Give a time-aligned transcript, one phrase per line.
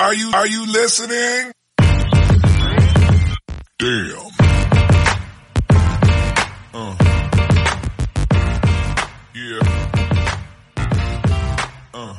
[0.00, 1.52] Are you, are you listening?
[3.76, 4.32] Damn.
[6.72, 6.96] Uh.
[9.34, 9.60] Yeah.
[11.92, 12.14] Uh.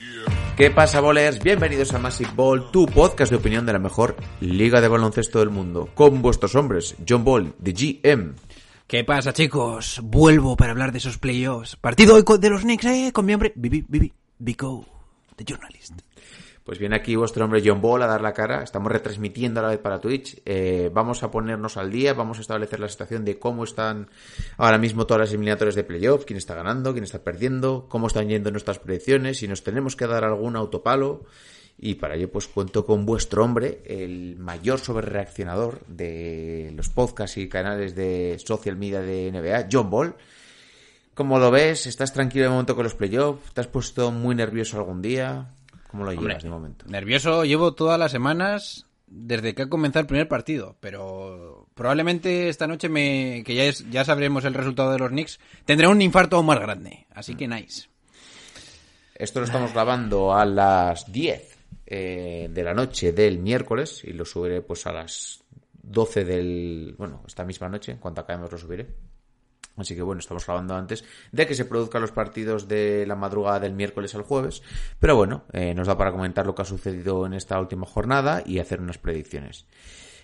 [0.00, 0.56] Yeah.
[0.56, 1.38] ¿Qué pasa, bolers?
[1.40, 5.50] Bienvenidos a Massive Ball, tu podcast de opinión de la mejor liga de baloncesto del
[5.50, 5.90] mundo.
[5.94, 8.34] Con vuestros hombres, John Ball, de GM.
[8.86, 10.00] ¿Qué pasa, chicos?
[10.02, 11.76] Vuelvo para hablar de esos playoffs.
[11.76, 14.86] Partido hoy de los Knicks, eh, con mi hombre Vivi, Vivi, Vico,
[15.36, 16.00] The Journalist.
[16.64, 18.62] Pues viene aquí vuestro hombre John Ball a dar la cara.
[18.62, 20.40] Estamos retransmitiendo a la vez para Twitch.
[20.46, 24.08] Eh, vamos a ponernos al día, vamos a establecer la situación de cómo están
[24.56, 28.30] ahora mismo todas las eliminatorias de playoff, quién está ganando, quién está perdiendo, cómo están
[28.30, 31.26] yendo nuestras predicciones, si nos tenemos que dar algún autopalo.
[31.76, 37.48] Y para ello, pues cuento con vuestro hombre, el mayor sobrereaccionador de los podcasts y
[37.48, 40.14] canales de social media de NBA, John Ball.
[41.14, 41.86] ¿Cómo lo ves?
[41.86, 43.52] ¿Estás tranquilo de momento con los playoffs?
[43.52, 45.54] ¿Te has puesto muy nervioso algún día?
[45.88, 46.86] ¿Cómo lo llevas Hombre, de momento?
[46.88, 52.66] Nervioso llevo todas las semanas desde que ha comenzado el primer partido, pero probablemente esta
[52.66, 56.36] noche me que ya es, ya sabremos el resultado de los Knicks, tendré un infarto
[56.36, 57.88] aún más grande, así que nice.
[59.14, 64.24] Esto lo estamos grabando a las 10 eh, de la noche del miércoles y lo
[64.24, 65.44] subiré pues a las
[65.80, 66.94] 12 del...
[66.98, 68.88] Bueno, esta misma noche, en cuanto acabemos lo subiré.
[69.76, 73.60] Así que bueno, estamos grabando antes de que se produzcan los partidos de la madrugada
[73.60, 74.62] del miércoles al jueves.
[75.00, 78.42] Pero bueno, eh, nos da para comentar lo que ha sucedido en esta última jornada
[78.46, 79.66] y hacer unas predicciones.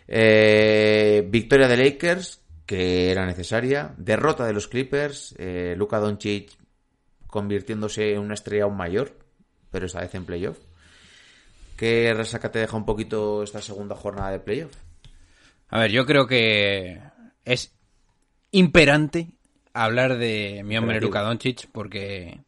[0.07, 3.95] Eh, victoria de Lakers, que era necesaria.
[3.97, 5.35] Derrota de los Clippers.
[5.39, 6.53] Eh, Luka Doncic
[7.27, 9.17] convirtiéndose en una estrella aún mayor,
[9.71, 10.59] pero esta vez en playoff.
[11.77, 14.75] ¿Qué resaca te deja un poquito esta segunda jornada de playoff?
[15.69, 17.01] A ver, yo creo que
[17.45, 17.73] es
[18.51, 19.29] imperante
[19.73, 21.01] hablar de mi hombre.
[21.01, 22.41] Luka Doncic porque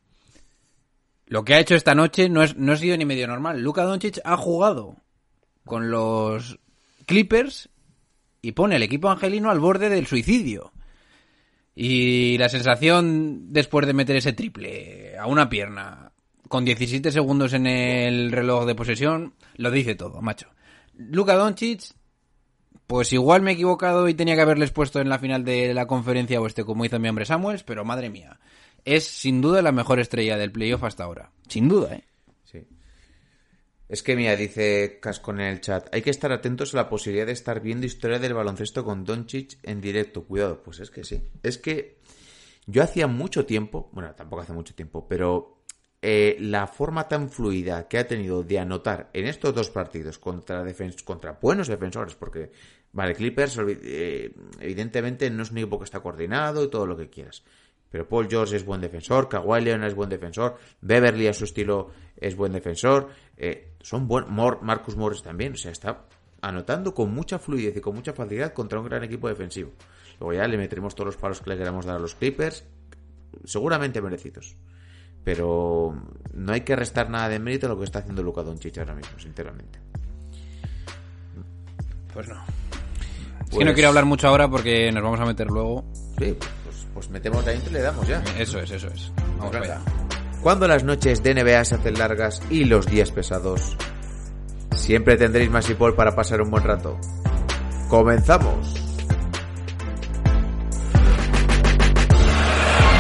[1.27, 3.61] lo que ha hecho esta noche no, es, no ha sido ni medio normal.
[3.61, 4.97] Luka Doncic ha jugado
[5.65, 6.59] con los
[7.07, 7.69] Clippers
[8.41, 10.73] y pone al equipo angelino al borde del suicidio.
[11.75, 16.13] Y la sensación después de meter ese triple a una pierna
[16.49, 20.49] con 17 segundos en el reloj de posesión lo dice todo, macho.
[20.95, 21.95] Luka Doncic
[22.93, 25.87] pues igual me he equivocado y tenía que haberles puesto en la final de la
[25.87, 28.39] conferencia oeste como hizo mi hombre Samuels, pero madre mía.
[28.85, 31.33] Es sin duda la mejor estrella del playoff hasta ahora.
[31.49, 32.05] Sin duda, ¿eh?
[32.45, 32.67] Sí.
[33.89, 37.25] Es que, mira, dice Casco en el chat, hay que estar atentos a la posibilidad
[37.25, 40.25] de estar viendo historia del baloncesto con Doncic en directo.
[40.25, 41.23] Cuidado, pues es que sí.
[41.43, 41.97] Es que
[42.67, 45.63] yo hacía mucho tiempo, bueno, tampoco hace mucho tiempo, pero
[46.05, 50.65] eh, la forma tan fluida que ha tenido de anotar en estos dos partidos contra,
[51.05, 52.51] contra buenos defensores, porque,
[52.93, 57.09] vale, Clippers eh, evidentemente no es un equipo que está coordinado y todo lo que
[57.09, 57.43] quieras.
[57.91, 61.91] Pero Paul George es buen defensor, Kawhi Leonard es buen defensor, Beverly a su estilo
[62.17, 66.07] es buen defensor, eh, son buen, Marcus Morris también, o sea, está
[66.41, 69.73] anotando con mucha fluidez y con mucha facilidad contra un gran equipo defensivo.
[70.19, 72.65] Luego ya le meteremos todos los palos que le queramos dar a los Clippers,
[73.45, 74.57] seguramente merecidos.
[75.25, 75.95] Pero
[76.33, 78.95] no hay que restar nada de mérito a lo que está haciendo Luka Doncic ahora
[78.95, 79.79] mismo, sinceramente.
[82.13, 82.62] Pues no.
[83.53, 85.85] Es Pues- que no quiero hablar mucho ahora porque nos vamos a meter luego.
[86.19, 88.23] Sí, pues, pues metemos la intro y le damos ya.
[88.39, 89.13] Eso es, eso es.
[89.37, 89.79] Vamos Pues allá.
[90.43, 93.77] Cuando las noches de NBA se hacen largas y los días pesados,
[94.75, 96.99] siempre tendréis más y Paul para pasar un buen rato.
[97.91, 98.75] ¡Comenzamos!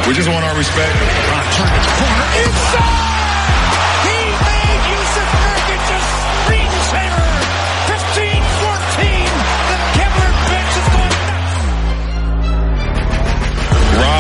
[0.06, 0.92] We just want our respect.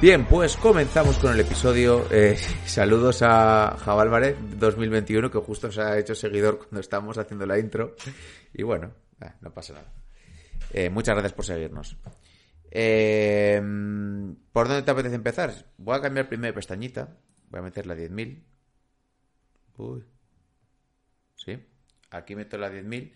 [0.00, 2.06] Bien, pues comenzamos con el episodio.
[2.10, 7.58] Eh, saludos a Java 2021, que justo se ha hecho seguidor cuando estamos haciendo la
[7.58, 7.96] intro.
[8.54, 9.97] Y bueno, eh, no pasa nada.
[10.72, 11.96] Eh, muchas gracias por seguirnos.
[12.70, 13.60] Eh,
[14.52, 15.54] ¿Por dónde te apetece empezar?
[15.78, 17.16] Voy a cambiar primero de pestañita.
[17.50, 18.42] Voy a meter la 10.000.
[19.78, 20.04] Uy.
[21.34, 21.58] Sí.
[22.10, 23.12] Aquí meto la 10.000.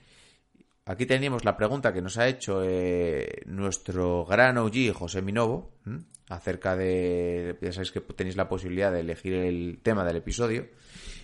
[0.85, 5.79] Aquí teníamos la pregunta que nos ha hecho eh, nuestro gran OG, José Minovo,
[6.29, 7.57] acerca de...
[7.61, 10.67] Ya sabéis que tenéis la posibilidad de elegir el tema del episodio.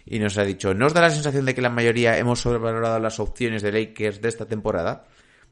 [0.07, 3.19] Y nos ha dicho, ¿no da la sensación de que la mayoría hemos sobrevalorado las
[3.19, 5.07] opciones de Lakers de esta temporada?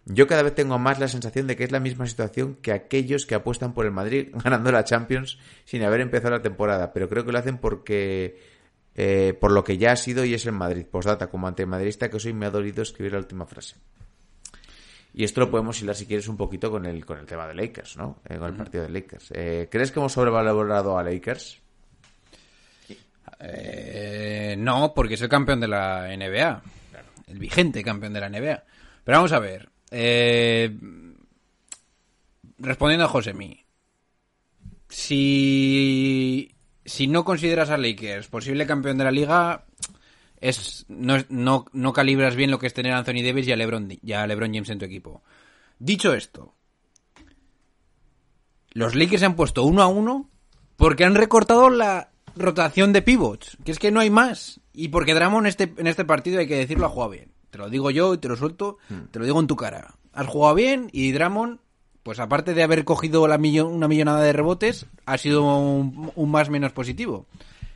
[0.06, 3.26] Yo cada vez tengo más la sensación de que es la misma situación que aquellos
[3.26, 7.24] que apuestan por el Madrid ganando la Champions sin haber empezado la temporada, pero creo
[7.24, 8.40] que lo hacen porque
[8.94, 10.86] eh, por lo que ya ha sido y es el Madrid.
[10.86, 13.74] Postdata, como antimadridista que soy, me ha dolido escribir la última frase.
[15.12, 17.54] Y esto lo podemos hilar si quieres un poquito con el, con el tema de
[17.54, 18.20] Lakers, ¿no?
[18.28, 19.32] Eh, con el partido de Lakers.
[19.34, 21.58] Eh, ¿Crees que hemos sobrevalorado a Lakers?
[23.40, 26.62] Eh, no, porque es el campeón de la NBA.
[27.28, 28.62] El vigente campeón de la NBA.
[29.04, 29.70] Pero vamos a ver.
[29.90, 30.76] Eh,
[32.58, 33.64] respondiendo a Josemi.
[34.88, 36.54] Si,
[36.84, 39.64] si no consideras a Lakers posible campeón de la liga,
[40.40, 43.56] es, no, no, no calibras bien lo que es tener a Anthony Davis y a
[43.56, 45.22] LeBron, LeBron James en tu equipo.
[45.78, 46.54] Dicho esto,
[48.72, 50.30] los Lakers se han puesto uno a uno
[50.76, 54.60] porque han recortado la rotación de pivots, que es que no hay más.
[54.72, 57.32] Y porque Dramon este, en este partido, hay que decirlo, ha jugado bien.
[57.56, 58.76] Te lo digo yo y te lo suelto,
[59.10, 59.94] te lo digo en tu cara.
[60.12, 61.58] Has jugado bien y Dramon,
[62.02, 66.30] pues aparte de haber cogido la millon- una millonada de rebotes, ha sido un, un
[66.30, 67.24] más menos positivo.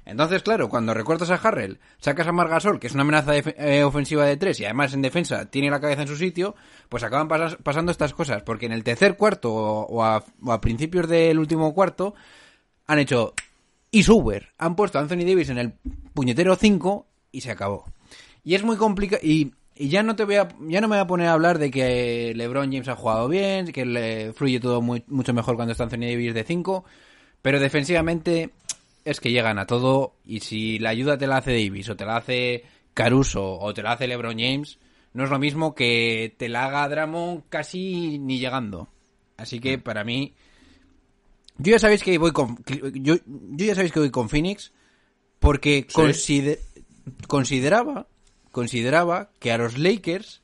[0.05, 4.27] Entonces, claro, cuando recortas a Harrell, sacas a Margasol, que es una amenaza eh, ofensiva
[4.27, 6.55] de tres y además en defensa tiene la cabeza en su sitio,
[6.91, 7.29] pues acaban
[7.63, 8.43] pasando estas cosas.
[8.43, 12.15] Porque en el tercer cuarto o, o a, o a principios del último cuarto
[12.87, 13.33] han hecho
[13.91, 14.51] y Suber.
[14.59, 15.73] Han puesto a Anthony Davis en el
[16.13, 17.87] puñetero 5 y se acabó.
[18.43, 19.21] Y es muy complicado.
[19.25, 21.59] Y, y ya no te voy a, ya no me voy a poner a hablar
[21.59, 25.73] de que LeBron James ha jugado bien, que le fluye todo muy- mucho mejor cuando
[25.73, 26.85] está Anthony Davis de 5.
[27.43, 28.51] Pero defensivamente
[29.05, 30.15] es que llegan a todo.
[30.27, 33.83] Y si la ayuda te la hace Davis, o te la hace Caruso, o te
[33.83, 34.79] la hace LeBron James,
[35.15, 38.89] no es lo mismo que te la haga Dramon casi ni llegando.
[39.37, 40.35] Así que para mí.
[41.59, 42.59] Yo ya sabéis que voy con.
[42.95, 44.73] Yo, yo ya sabéis que voy con Phoenix.
[45.39, 46.59] Porque conside-
[47.27, 48.07] consideraba.
[48.53, 50.43] Consideraba que a los Lakers.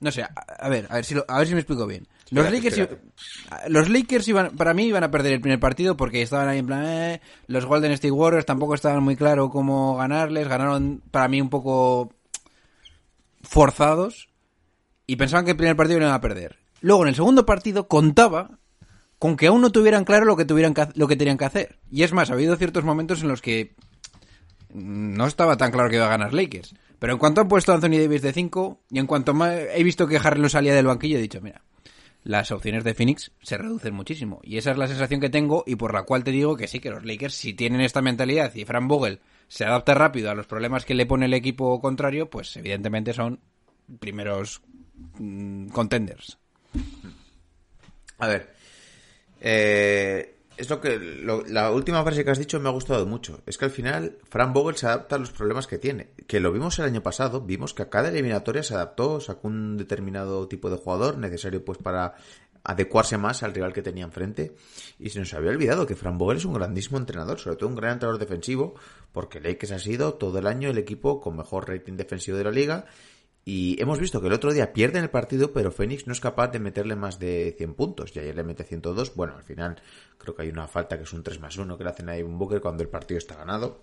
[0.00, 2.06] No sé, a, a ver, a ver si lo- a ver si me explico bien.
[2.30, 3.70] Los Espérate, Lakers, espérate.
[3.72, 6.66] los Lakers iban, para mí iban a perder el primer partido porque estaban ahí en
[6.66, 11.40] plan, eh, los Golden State Warriors tampoco estaban muy claro cómo ganarles, ganaron para mí
[11.40, 12.12] un poco
[13.42, 14.28] forzados
[15.06, 16.58] y pensaban que el primer partido iban a perder.
[16.80, 18.58] Luego en el segundo partido contaba
[19.18, 21.78] con que aún no tuvieran claro lo que tuvieran que, lo que tenían que hacer.
[21.90, 23.74] Y es más, ha habido ciertos momentos en los que
[24.72, 26.74] no estaba tan claro que iba a ganar Lakers.
[27.00, 29.82] Pero en cuanto han puesto a Anthony Davis de 5 y en cuanto ma- he
[29.82, 31.62] visto que Harry no salía del banquillo, he dicho, mira,
[32.22, 34.40] las opciones de Phoenix se reducen muchísimo.
[34.44, 36.78] Y esa es la sensación que tengo y por la cual te digo que sí,
[36.78, 39.18] que los Lakers, si tienen esta mentalidad y Frank Vogel
[39.48, 43.40] se adapta rápido a los problemas que le pone el equipo contrario, pues evidentemente son
[43.98, 44.60] primeros
[45.18, 46.38] mm, contenders.
[48.18, 48.54] A ver,
[49.40, 53.40] eh, es lo que lo- la última frase que has dicho me ha gustado mucho.
[53.46, 56.10] Es que al final Fran Vogel se adapta a los problemas que tiene.
[56.26, 59.76] Que lo vimos el año pasado, vimos que a cada eliminatoria se adaptó, sacó un
[59.76, 62.14] determinado tipo de jugador necesario pues para
[62.62, 64.54] adecuarse más al rival que tenía enfrente.
[64.98, 67.74] Y se nos había olvidado que Fran Vogel es un grandísimo entrenador, sobre todo un
[67.74, 68.74] gran entrenador defensivo,
[69.12, 72.50] porque Lakers ha sido todo el año el equipo con mejor rating defensivo de la
[72.50, 72.84] liga
[73.44, 76.48] y hemos visto que el otro día pierden el partido, pero Phoenix no es capaz
[76.48, 78.14] de meterle más de 100 puntos.
[78.14, 79.14] Y ayer le mete 102.
[79.14, 79.80] Bueno, al final
[80.18, 82.18] creo que hay una falta que es un 3 más 1 que le hacen a
[82.18, 83.80] Ivan Booker cuando el partido está ganado.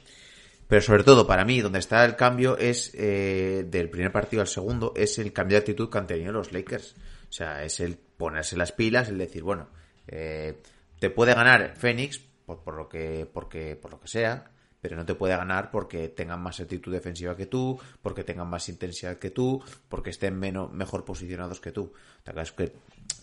[0.68, 4.48] Pero sobre todo, para mí, donde está el cambio es eh, del primer partido al
[4.48, 6.96] segundo, es el cambio de actitud que han tenido los Lakers.
[7.30, 9.70] O sea, es el ponerse las pilas, el decir, bueno,
[10.08, 10.62] eh,
[11.00, 15.06] te puede ganar Phoenix por, por lo que, porque, por lo que sea, pero no
[15.06, 19.32] te puede ganar porque tengan más actitud defensiva que tú, porque tengan más intensidad que
[19.32, 21.94] tú, porque estén menos, mejor posicionados que tú.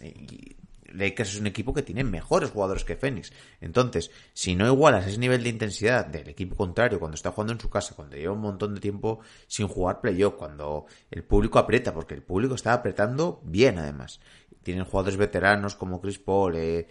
[0.03, 0.57] Y
[0.95, 3.33] Lakers es un equipo que tiene mejores jugadores que Phoenix.
[3.61, 7.61] Entonces, si no igualas ese nivel de intensidad del equipo contrario cuando está jugando en
[7.61, 11.93] su casa, cuando lleva un montón de tiempo sin jugar playoff, cuando el público aprieta,
[11.93, 14.21] porque el público está apretando bien además.
[14.63, 16.89] Tienen jugadores veteranos como Chris Paul, eh,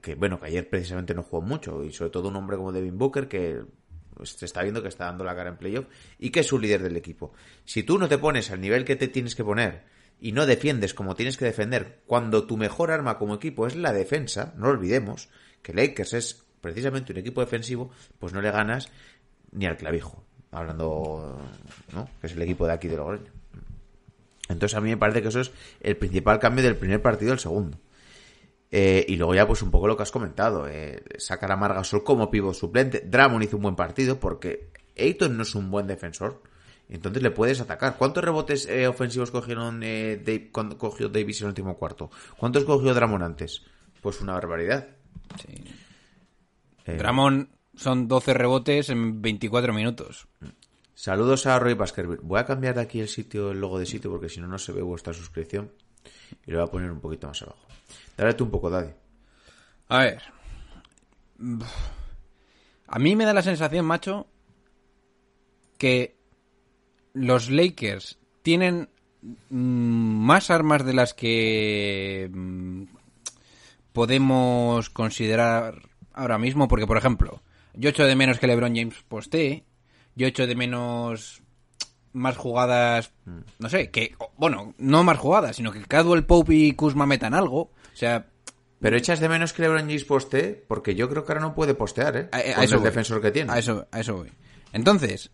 [0.00, 2.98] que bueno, que ayer precisamente no jugó mucho, y sobre todo un hombre como Devin
[2.98, 3.62] Booker que
[4.14, 5.86] pues, se está viendo que está dando la cara en playoff
[6.18, 7.32] y que es su líder del equipo.
[7.64, 9.84] Si tú no te pones al nivel que te tienes que poner
[10.20, 13.92] y no defiendes como tienes que defender, cuando tu mejor arma como equipo es la
[13.92, 15.28] defensa, no olvidemos,
[15.62, 18.90] que Lakers es precisamente un equipo defensivo, pues no le ganas
[19.52, 20.24] ni al clavijo.
[20.50, 21.38] Hablando,
[21.92, 22.08] ¿no?
[22.20, 23.30] Que es el equipo de aquí de Logroño.
[24.48, 27.38] Entonces a mí me parece que eso es el principal cambio del primer partido al
[27.38, 27.78] segundo.
[28.70, 30.66] Eh, y luego ya pues un poco lo que has comentado.
[30.68, 33.00] Eh, sacar a Margasol como pivo suplente.
[33.06, 36.42] Dramon hizo un buen partido porque Ayton no es un buen defensor.
[36.90, 37.96] Entonces le puedes atacar.
[37.98, 42.10] ¿Cuántos rebotes eh, ofensivos cogieron eh, Dave- cuando cogió Davis en el último cuarto?
[42.36, 43.62] ¿Cuántos cogió Dramon antes?
[44.00, 44.88] Pues una barbaridad.
[45.46, 45.64] Sí.
[46.86, 50.28] Eh, Dramon son 12 rebotes en 24 minutos.
[50.94, 52.20] Saludos a Roy Baskerville.
[52.22, 54.58] Voy a cambiar de aquí el sitio, el logo de sitio, porque si no, no
[54.58, 55.70] se ve vuestra suscripción.
[56.46, 57.67] Y lo voy a poner un poquito más abajo.
[58.16, 58.90] Dale tú un poco, Daddy.
[59.88, 60.22] A ver.
[62.86, 64.26] A mí me da la sensación, macho,
[65.78, 66.16] que
[67.14, 68.88] los Lakers tienen
[69.50, 72.84] mm, más armas de las que mm,
[73.92, 77.42] podemos considerar ahora mismo, porque por ejemplo,
[77.74, 79.64] yo echo de menos que LeBron James postee,
[80.16, 81.42] yo echo de menos
[82.12, 83.12] más jugadas,
[83.58, 87.70] no sé, que bueno, no más jugadas, sino que Cadwell Pope y Kuzma metan algo,
[87.98, 88.26] sea,
[88.80, 91.74] Pero echas de menos que LeBron James postee, porque yo creo que ahora no puede
[91.74, 92.28] postear, ¿eh?
[92.32, 92.88] A, a Con eso el voy.
[92.90, 93.52] defensor que tiene.
[93.52, 94.30] A eso, a eso voy.
[94.72, 95.30] Entonces,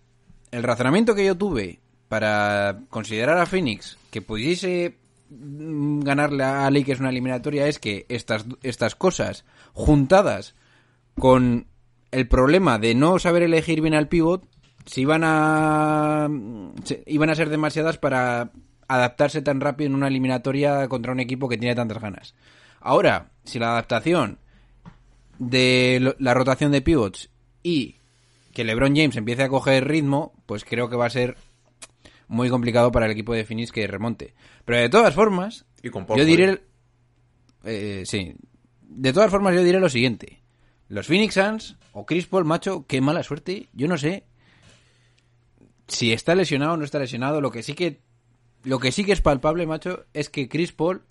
[0.50, 4.96] el razonamiento que yo tuve para considerar a Phoenix que pudiese
[5.30, 10.54] mm, ganarle a Lakers una eliminatoria es que estas, estas cosas juntadas
[11.18, 11.66] con
[12.12, 14.44] el problema de no saber elegir bien al pivot
[14.86, 16.28] se iban a
[16.84, 18.52] se- iban a ser demasiadas para
[18.86, 22.34] adaptarse tan rápido en una eliminatoria contra un equipo que tiene tantas ganas.
[22.84, 24.38] Ahora, si la adaptación
[25.38, 27.30] de la rotación de pivots
[27.62, 27.96] y
[28.52, 31.38] que LeBron James empiece a coger ritmo, pues creo que va a ser
[32.28, 34.34] muy complicado para el equipo de Phoenix que remonte.
[34.66, 36.62] Pero de todas formas, Y con yo diré,
[37.64, 38.34] eh, sí,
[38.82, 40.42] de todas formas yo diré lo siguiente:
[40.88, 43.70] los Phoenix Suns o Chris Paul, macho, qué mala suerte.
[43.72, 44.24] Yo no sé
[45.88, 47.40] si está lesionado o no está lesionado.
[47.40, 48.02] Lo que sí que,
[48.62, 51.02] lo que sí que es palpable, macho, es que Chris Paul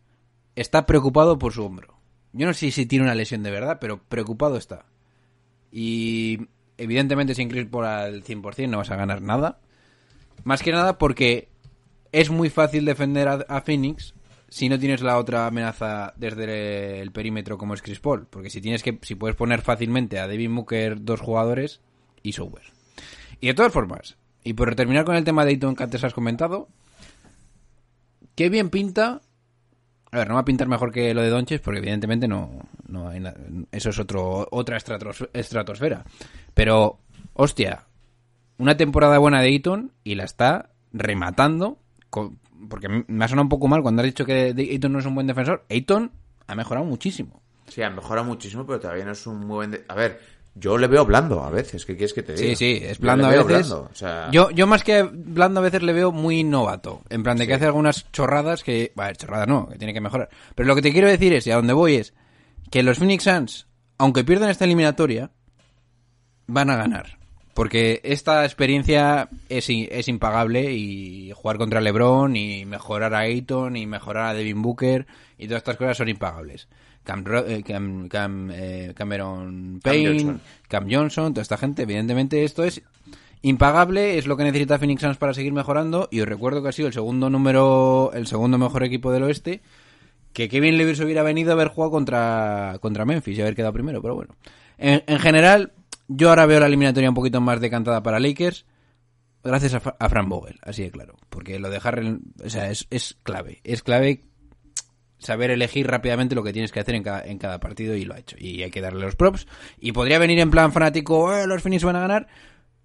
[0.55, 1.98] está preocupado por su hombro.
[2.33, 4.86] Yo no sé si tiene una lesión de verdad, pero preocupado está.
[5.72, 9.60] Y evidentemente sin Chris Paul al 100% no vas a ganar nada.
[10.43, 11.50] Más que nada porque
[12.12, 14.13] es muy fácil defender a, Phoenix
[14.50, 18.27] si no tienes la otra amenaza desde el perímetro como es Chris Paul.
[18.29, 21.81] Porque si tienes que, si puedes poner fácilmente a Devin Booker dos jugadores
[22.22, 22.63] y Sober.
[23.39, 26.13] Y de todas formas, y por terminar con el tema de Ayton que antes has
[26.13, 26.69] comentado,
[28.36, 29.22] qué bien pinta.
[30.13, 32.51] A ver, no va a pintar mejor que lo de Donches porque evidentemente no,
[32.88, 33.22] no hay
[33.72, 36.05] eso es otro otra estratos- estratosfera.
[36.53, 37.00] Pero
[37.34, 37.86] hostia,
[38.60, 41.79] una temporada buena de Ayton y la está rematando
[42.70, 45.15] porque me ha sonado un poco mal cuando has dicho que Ayton no es un
[45.15, 45.65] buen defensor.
[45.70, 46.12] Ayton
[46.46, 47.41] ha mejorado muchísimo.
[47.67, 49.72] Sí, ha mejorado muchísimo, pero todavía no es un muy buen...
[49.72, 50.20] de- A ver,
[50.55, 51.86] yo le veo blando a veces.
[51.86, 52.50] ¿Qué quieres que te diga?
[52.50, 53.45] Sí, sí, es Yo blando a veces.
[53.45, 57.01] blando, o sea, Yo, yo más que blando a veces le veo muy novato.
[57.10, 58.91] En plan de que hace algunas chorradas que...
[58.95, 60.29] Vale, chorradas no, que tiene que mejorar.
[60.53, 62.13] Pero lo que te quiero decir es, y a donde voy es,
[62.69, 63.67] que los Phoenix Suns,
[63.98, 65.31] aunque pierdan esta eliminatoria,
[66.45, 67.17] van a ganar.
[67.55, 73.86] Porque esta experiencia es, es impagable y jugar contra LeBron y mejorar a Ayton y
[73.86, 75.05] mejorar a Devin Booker
[75.38, 76.67] y todas estas cosas son impagables.
[77.03, 80.41] Cam, Ro- eh, Cam- Cam, eh, Cameron Payne, Johnson.
[80.67, 82.81] Cam Johnson, toda esta gente, evidentemente esto es
[83.41, 86.72] impagable, es lo que necesita Phoenix Suns para seguir mejorando y os recuerdo que ha
[86.72, 89.62] sido el segundo número, el segundo mejor equipo del oeste,
[90.31, 94.01] que Kevin Lewis hubiera venido a haber jugado contra, contra Memphis y haber quedado primero,
[94.01, 94.36] pero bueno.
[94.77, 95.74] En, en general,
[96.07, 98.65] yo ahora veo la eliminatoria un poquito más decantada para Lakers,
[99.43, 103.17] gracias a Fran Vogel, así de claro, porque lo de Harrell, o sea, es, es
[103.24, 104.24] clave, es clave
[105.24, 108.13] saber elegir rápidamente lo que tienes que hacer en cada, en cada partido y lo
[108.13, 108.36] ha hecho.
[108.39, 109.48] Y hay que darle los props.
[109.80, 112.27] Y podría venir en plan fanático, "Eh, los Phoenix van a ganar.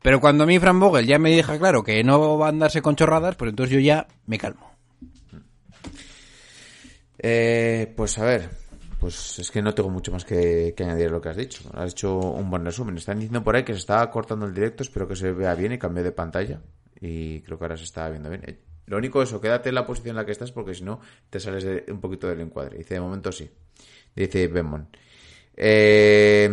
[0.02, 2.82] Pero cuando a mí Fran Vogel ya me deja claro que no va a andarse
[2.82, 4.70] con chorradas, pues entonces yo ya me calmo.
[7.18, 8.48] Eh, pues a ver,
[9.00, 11.68] pues es que no tengo mucho más que, que añadir a lo que has dicho.
[11.74, 12.96] Has hecho un buen resumen.
[12.96, 15.72] Están diciendo por ahí que se está cortando el directo, espero que se vea bien
[15.72, 16.60] y cambie de pantalla.
[17.00, 18.58] Y creo que ahora se está viendo bien.
[18.88, 21.00] Lo único es eso, quédate en la posición en la que estás porque si no
[21.30, 22.78] te sales de- un poquito del encuadre.
[22.78, 23.48] Dice, de momento sí.
[24.16, 24.88] Dice Benmon.
[25.54, 26.48] Eh,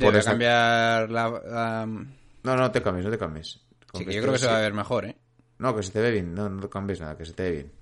[0.00, 1.28] por esta- cambiar la...
[1.30, 3.60] la- No, no te cambies, no te cambies.
[3.94, 5.16] Sí, yo creo que se va a ver mejor, ¿eh?
[5.58, 6.34] no, que se te ve bien.
[6.34, 7.72] No, no cambies nada, que se te ve bien.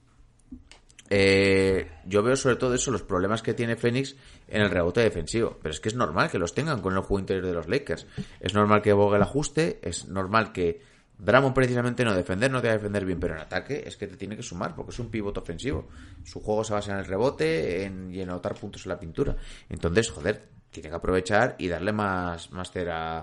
[1.11, 4.17] Eh, yo veo sobre todo eso, los problemas que tiene Phoenix
[4.49, 5.59] en el rebote defensivo.
[5.63, 8.07] Pero es que es normal que los tengan con el juego interior de los Lakers.
[8.41, 10.81] Es normal que Vogel ajuste, es normal que
[11.25, 14.07] Dramon precisamente no defender, no te va a defender bien, pero en ataque es que
[14.07, 15.89] te tiene que sumar porque es un pivote ofensivo.
[16.23, 19.37] Su juego se basa en el rebote en, y en anotar puntos en la pintura.
[19.69, 23.23] Entonces, joder, tiene que aprovechar y darle más, más cera,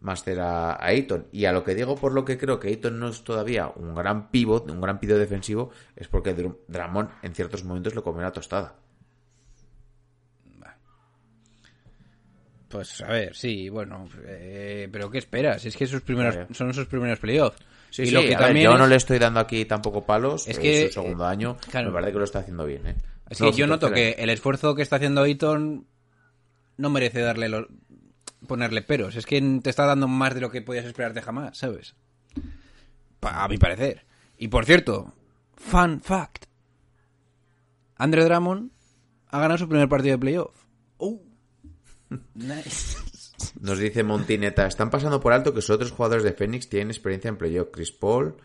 [0.00, 1.26] más cera a Ayton.
[1.32, 3.94] Y a lo que digo, por lo que creo que Ayton no es todavía un
[3.94, 8.22] gran pivot, un gran pivot defensivo, es porque Dr- Dramón en ciertos momentos le come
[8.22, 8.76] la tostada.
[12.74, 15.64] Pues a ver, sí, bueno, eh, pero ¿qué esperas?
[15.64, 16.48] Es que sus primeros, Vaya.
[16.52, 17.56] son sus primeros playoffs.
[17.88, 20.04] Sí, y sí, lo que ver, también yo es- no le estoy dando aquí tampoco
[20.04, 21.86] palos, Es que, su segundo eh, año, claro.
[21.90, 22.96] me parece que lo está haciendo bien, ¿eh?
[23.30, 25.86] Es No, que yo noto que el esfuerzo que está haciendo Ayton
[26.78, 27.68] no merece darle los-
[28.48, 29.14] ponerle peros.
[29.14, 31.94] Es que te está dando más de lo que podías esperarte jamás, ¿sabes?
[33.20, 34.04] Pa- a mi parecer.
[34.36, 35.14] Y por cierto,
[35.54, 36.46] fun fact.
[37.98, 38.72] Andre Drummond
[39.28, 40.64] ha ganado su primer partido de playoff.
[40.98, 41.20] Uh.
[43.60, 47.28] Nos dice Montineta, están pasando por alto que sus otros jugadores de Phoenix tienen experiencia
[47.28, 47.68] en playoff.
[47.72, 48.36] Chris Paul,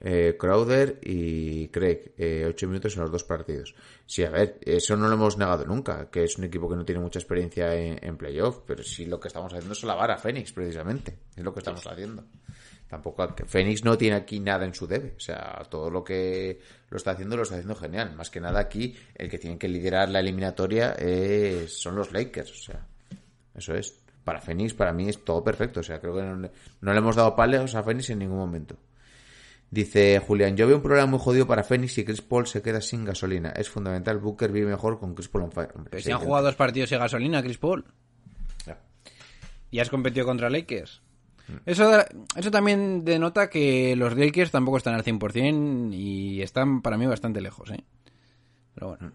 [0.00, 2.12] eh, Crowder y Craig.
[2.18, 3.74] eh, ocho minutos en los dos partidos.
[4.06, 6.84] Sí, a ver, eso no lo hemos negado nunca, que es un equipo que no
[6.84, 10.52] tiene mucha experiencia en, playoff, pero sí lo que estamos haciendo es lavar a Phoenix,
[10.52, 11.18] precisamente.
[11.36, 12.24] Es lo que estamos haciendo.
[12.88, 15.14] Tampoco, Phoenix no tiene aquí nada en su debe.
[15.16, 18.14] O sea, todo lo que lo está haciendo, lo está haciendo genial.
[18.16, 22.50] Más que nada aquí, el que tiene que liderar la eliminatoria es- son los Lakers.
[22.50, 22.86] O sea,
[23.54, 23.98] eso es.
[24.24, 25.80] Para Phoenix, para mí es todo perfecto.
[25.80, 28.38] O sea, creo que no, le- no le hemos dado palos a Phoenix en ningún
[28.38, 28.76] momento.
[29.70, 32.80] Dice Julián, yo veo un problema muy jodido para Phoenix si Chris Paul se queda
[32.82, 33.50] sin gasolina.
[33.50, 35.70] Es fundamental, Booker vive mejor con Chris Paul on fire.
[35.74, 37.84] Hombre, Pero si han jugado dos partidos y gasolina, Chris Paul.
[38.66, 38.78] Ya.
[39.70, 41.00] Y has competido contra Lakers.
[41.66, 42.06] Eso, da-
[42.36, 47.40] eso también denota que los Lakers tampoco están al 100% y están para mí bastante
[47.40, 47.82] lejos, ¿eh?
[48.74, 49.10] Pero bueno.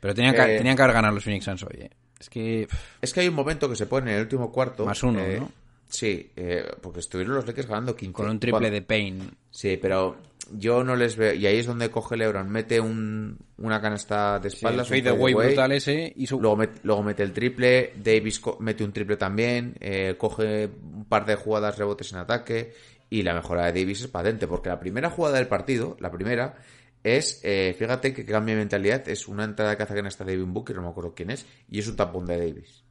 [0.00, 1.90] Pero tenían que, Eh, tenían que haber ganado los Phoenix Suns hoy, ¿eh?
[2.20, 2.68] Es que...
[3.00, 4.84] Es que hay un momento que se pone en el último cuarto.
[4.84, 5.50] Más uno, eh, ¿no?
[5.88, 8.12] Sí, eh, porque estuvieron los Lakers ganando 15.
[8.14, 9.24] con un triple Bueno, de Payne.
[9.50, 10.16] Sí, pero
[10.52, 11.34] yo no les veo.
[11.34, 14.88] Y ahí es donde coge LeBron, mete un, una canasta de Sí, espaldas.
[14.88, 16.40] un fadeaway fadeaway, brutal ese y su...
[16.40, 17.94] Luego, met- luego mete el triple.
[17.96, 19.74] Davis mete un triple también.
[19.80, 22.72] eh, coge un par de jugadas, rebotes en ataque.
[23.08, 24.46] Y la mejora de Davis es patente.
[24.46, 26.54] Porque la primera jugada del partido, la primera,
[27.04, 27.40] es.
[27.44, 29.08] eh, fíjate que cambia de mentalidad.
[29.08, 31.46] Es una entrada que hace canasta de Devin Booker, no me acuerdo quién es.
[31.70, 32.84] Y es un tapón de Davis.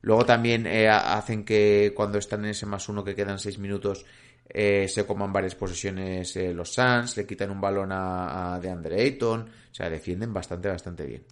[0.00, 3.58] Luego también eh, ha- hacen que cuando están en ese más uno que quedan seis
[3.58, 4.04] minutos
[4.48, 9.02] eh, se coman varias posesiones eh, los Suns, le quitan un balón a, a DeAndre
[9.02, 11.24] Ayton, o sea, defienden bastante, bastante bien.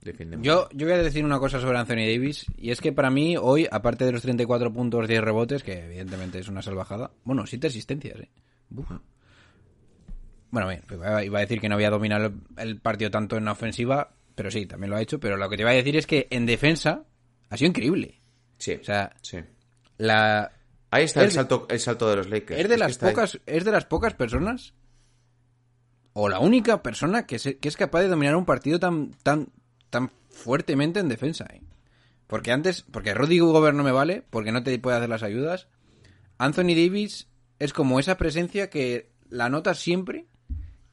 [0.00, 3.10] Defienden Yo, yo voy a decir una cosa sobre Anthony Davis, y es que para
[3.10, 7.46] mí hoy, aparte de los 34 puntos, 10 rebotes, que evidentemente es una salvajada, bueno,
[7.46, 8.28] 7 asistencias, ¿eh?
[8.68, 8.90] Buf.
[10.54, 13.44] Bueno, bien, pues iba iba a decir que no había dominado el, partido tanto en
[13.44, 15.96] la ofensiva, pero sí, también lo ha hecho, pero lo que te iba a decir
[15.96, 17.02] es que en defensa
[17.50, 18.20] ha sido increíble.
[18.58, 19.38] Sí, O sea, sí.
[19.98, 20.52] la,
[20.92, 22.60] Ahí está es el salto, el salto de los Lakers.
[22.60, 23.10] es de las ahí.
[23.10, 24.74] pocas es de las pocas personas
[26.12, 29.48] o la única persona que, se- que es capaz de dominar un partido tan tan
[29.90, 31.62] tan fuertemente en defensa ¿eh?
[32.28, 35.66] porque antes porque Rudy Gobert no me vale porque no te puede hacer las ayudas
[36.38, 40.26] Anthony Davis es como esa presencia que la notas siempre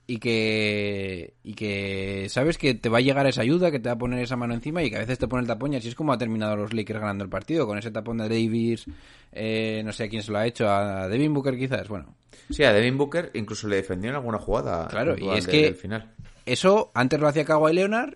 [0.08, 3.94] y que y que sabes que te va a llegar esa ayuda, que te va
[3.94, 5.88] a poner esa mano encima y que a veces te pone el tapón y así
[5.88, 8.86] es como ha terminado los Lakers ganando el partido, con ese tapón de Davis,
[9.32, 12.16] eh, no sé a quién se lo ha hecho, a Devin Booker quizás, bueno.
[12.50, 14.88] Sí, a Devin Booker incluso le defendió en alguna jugada.
[14.90, 16.12] Claro, y es que- final.
[16.46, 18.16] Eso antes lo hacía Kawhi Leonard,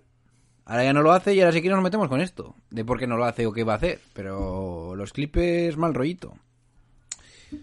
[0.65, 2.99] ahora ya no lo hace y ahora sí que nos metemos con esto, de por
[2.99, 6.33] qué no lo hace o qué va a hacer, pero los Clippers mal rollito.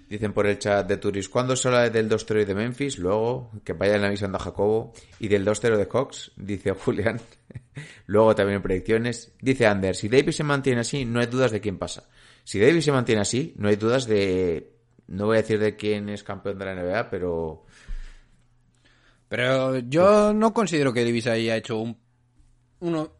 [0.08, 2.98] Dicen por el chat de Turis, ¿cuándo se habla del 2-0 de Memphis?
[2.98, 4.92] Luego, que vayan avisando a Jacobo.
[5.18, 7.20] Y del 2-0 de Cox, dice Julián.
[8.06, 9.32] Luego también en predicciones.
[9.40, 12.08] Dice Ander, si Davis se mantiene así, no hay dudas de quién pasa.
[12.44, 14.72] Si Davis se mantiene así, no hay dudas de...
[15.08, 17.64] No voy a decir de quién es campeón de la NBA, pero...
[19.28, 21.96] Pero yo no considero que Davis haya hecho un,
[22.80, 23.12] uno,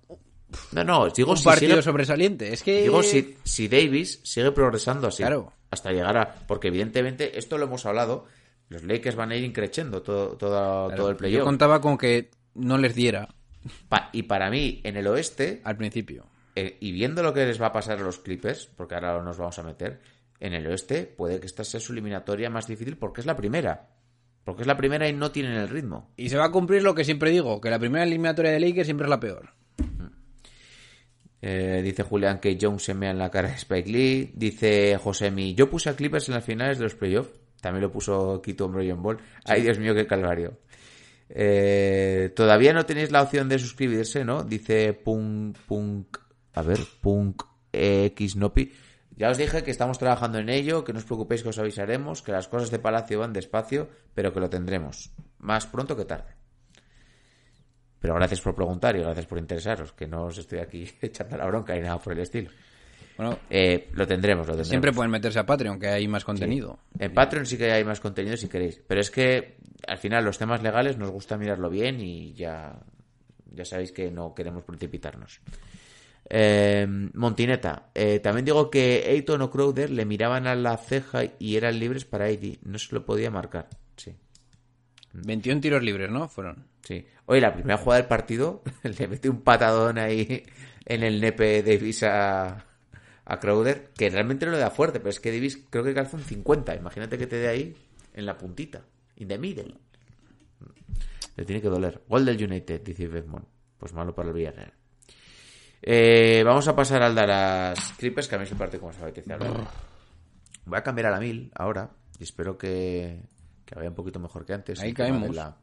[0.72, 2.53] No, no, digo un si partido sigue- sobresaliente.
[2.53, 2.83] Es que...
[2.83, 5.53] Digo, si, si Davis sigue progresando así, Claro.
[5.73, 6.35] Hasta llegar a...
[6.47, 8.27] Porque evidentemente, esto lo hemos hablado,
[8.69, 11.45] los Lakers van a ir increciendo todo, todo, Claro, todo el Yo playoff.
[11.45, 13.29] contaba con que no les diera
[13.89, 16.27] Pa- y para mí, en el oeste, al principio.
[16.55, 19.39] eh, y viendo lo que les va a pasar a los Clippers, porque ahora nos
[19.39, 20.01] vamos a meter,
[20.41, 23.89] en el oeste puede que esta sea su eliminatoria más difícil porque es la primera.
[24.45, 26.11] Porque es la primera y no tienen el ritmo.
[26.17, 28.87] Y se va a cumplir lo que siempre digo, que la primera eliminatoria de Lakers
[28.89, 29.51] siempre es la peor.
[31.44, 34.33] Eh, dice Julián que Jones se mea en la cara de Spike Lee.
[34.35, 37.31] Dice Josemi, yo puse a Clippers en las finales de los playoffs.
[37.61, 39.18] También lo puso Quito Brian Ball.
[39.44, 40.59] Ay, Dios mío, qué calvario.
[41.28, 44.44] Eh, todavía no tenéis la opción de suscribirse, ¿no?
[44.44, 46.18] Dice Punk, Punk,
[46.55, 48.72] a ver, Punk X Nopi.
[49.16, 52.22] Ya os dije que estamos trabajando en ello, que no os preocupéis que os avisaremos,
[52.22, 55.12] que las cosas de Palacio van despacio, pero que lo tendremos.
[55.38, 56.41] Más pronto que tarde.
[58.03, 61.47] Pero gracias por preguntar y gracias por interesaros, que no os estoy aquí echando la
[61.47, 62.51] bronca ni nada por el estilo.
[63.17, 64.69] Bueno, Eh, lo tendremos, lo tendremos.
[64.69, 66.79] siempre pueden meterse a Patreon, que hay más contenido.
[66.99, 68.81] En Patreon sí que hay más contenido si queréis.
[68.87, 72.75] Pero es que al final los temas legales nos gusta mirarlo bien y ya,
[73.53, 75.41] ya sabéis que no queremos precipitarnos.
[76.29, 77.91] Eh, Montineta.
[77.95, 82.05] eh, también digo que Ayton o Crowder le miraban a la ceja y eran libres
[82.05, 82.59] para AD.
[82.65, 83.69] No se lo podía marcar.
[83.97, 84.15] Sí,
[85.12, 86.29] 21 tiros libres, ¿no?
[86.29, 86.66] Fueron.
[86.83, 87.07] sí.
[87.27, 90.42] Oye, la primera jugada del partido le mete un patadón ahí
[90.85, 92.64] en el nepe de Davis a,
[93.25, 96.16] a Crowder, que realmente no le da fuerte, pero es que Davis creo que calza
[96.16, 96.75] un 50.
[96.75, 97.77] Imagínate que te dé ahí
[98.14, 98.83] en la puntita,
[99.16, 99.75] in the middle.
[101.37, 102.03] Le tiene que doler.
[102.09, 103.46] Gol del United, dice Bedmont.
[103.79, 104.72] Pues malo para el Villarreal.
[105.81, 109.33] Eh, vamos a pasar al Dallas Clippers, que a mí es el como se apetece
[109.33, 109.66] hablar.
[110.64, 113.20] Voy a cambiar a la 1000 ahora y espero que,
[113.64, 114.81] que vaya un poquito mejor que antes.
[114.81, 115.35] Ahí caemos.
[115.35, 115.57] la-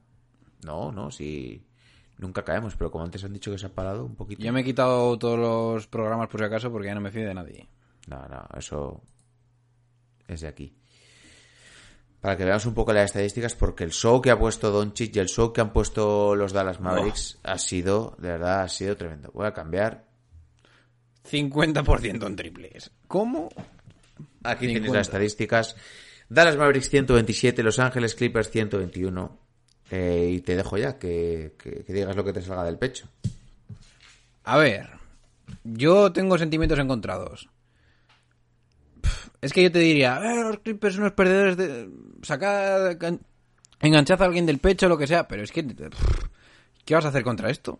[0.66, 1.66] No, no, si
[2.18, 4.42] nunca caemos, pero como antes han dicho que se ha parado un poquito.
[4.44, 7.28] Yo me he quitado todos los programas por si acaso porque ya no me fío
[7.28, 7.68] de nadie.
[8.08, 9.02] No, no, eso
[10.28, 10.76] es de aquí.
[12.20, 15.20] Para que veamos un poco las estadísticas, porque el show que ha puesto Doncic y
[15.20, 19.32] el show que han puesto los Dallas Mavericks ha sido, de verdad, ha sido tremendo.
[19.34, 20.06] Voy a cambiar.
[21.24, 22.92] 50% en triples.
[23.08, 23.50] ¿Cómo?
[24.44, 24.98] Aquí tienes 50.
[24.98, 25.76] las estadísticas.
[26.30, 29.40] Dallas Mavericks 127, Los Ángeles Clippers 121.
[29.92, 33.08] Eh, y te dejo ya que, que- que digas lo que te salga del pecho.
[34.44, 34.90] A ver,
[35.64, 37.50] yo tengo sentimientos encontrados.
[39.42, 41.90] Es que yo te diría, "Eh, los Clippers son unos perdedores de...
[42.24, 42.98] Sacar...
[43.00, 43.22] gan-
[43.80, 45.66] Enganchad a alguien del pecho, lo que sea, pero es que...
[46.86, 47.80] ¿Qué vas a hacer contra esto?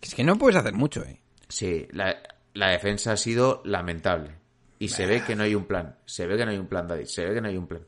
[0.00, 1.20] Es que no puedes hacer mucho, eh.
[1.48, 2.16] Sí, la,
[2.54, 4.37] la defensa ha sido lamentable.
[4.78, 5.96] Y se ve que no hay un plan.
[6.04, 7.06] Se ve que no hay un plan, David.
[7.06, 7.82] Se ve que no hay un plan.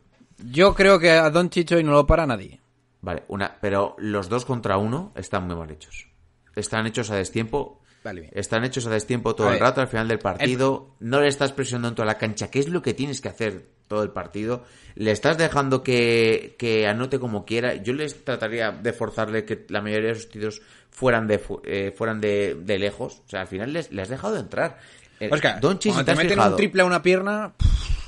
[0.45, 2.61] Yo creo que a Don Chicho y no lo para nadie.
[3.03, 6.09] Vale, una, pero los dos contra uno están muy mal hechos.
[6.55, 7.81] Están hechos a destiempo.
[8.03, 8.33] Vale, bien.
[8.35, 10.97] Están hechos a destiempo todo A el ver, rato al final del partido.
[11.01, 13.67] No le estás presionando en toda la cancha, que es lo que tienes que hacer
[13.89, 14.65] todo el partido.
[14.95, 17.75] Le estás dejando que, que anote como quiera.
[17.75, 22.21] Yo les trataría de forzarle que la mayoría de sus tiros fueran de eh, fueran
[22.21, 23.23] de, de lejos.
[23.27, 24.79] O sea, al final les, les has dejado de entrar.
[25.21, 27.53] Eh, Oscar, Doncic, cuando te meten fijado, un triple a una pierna...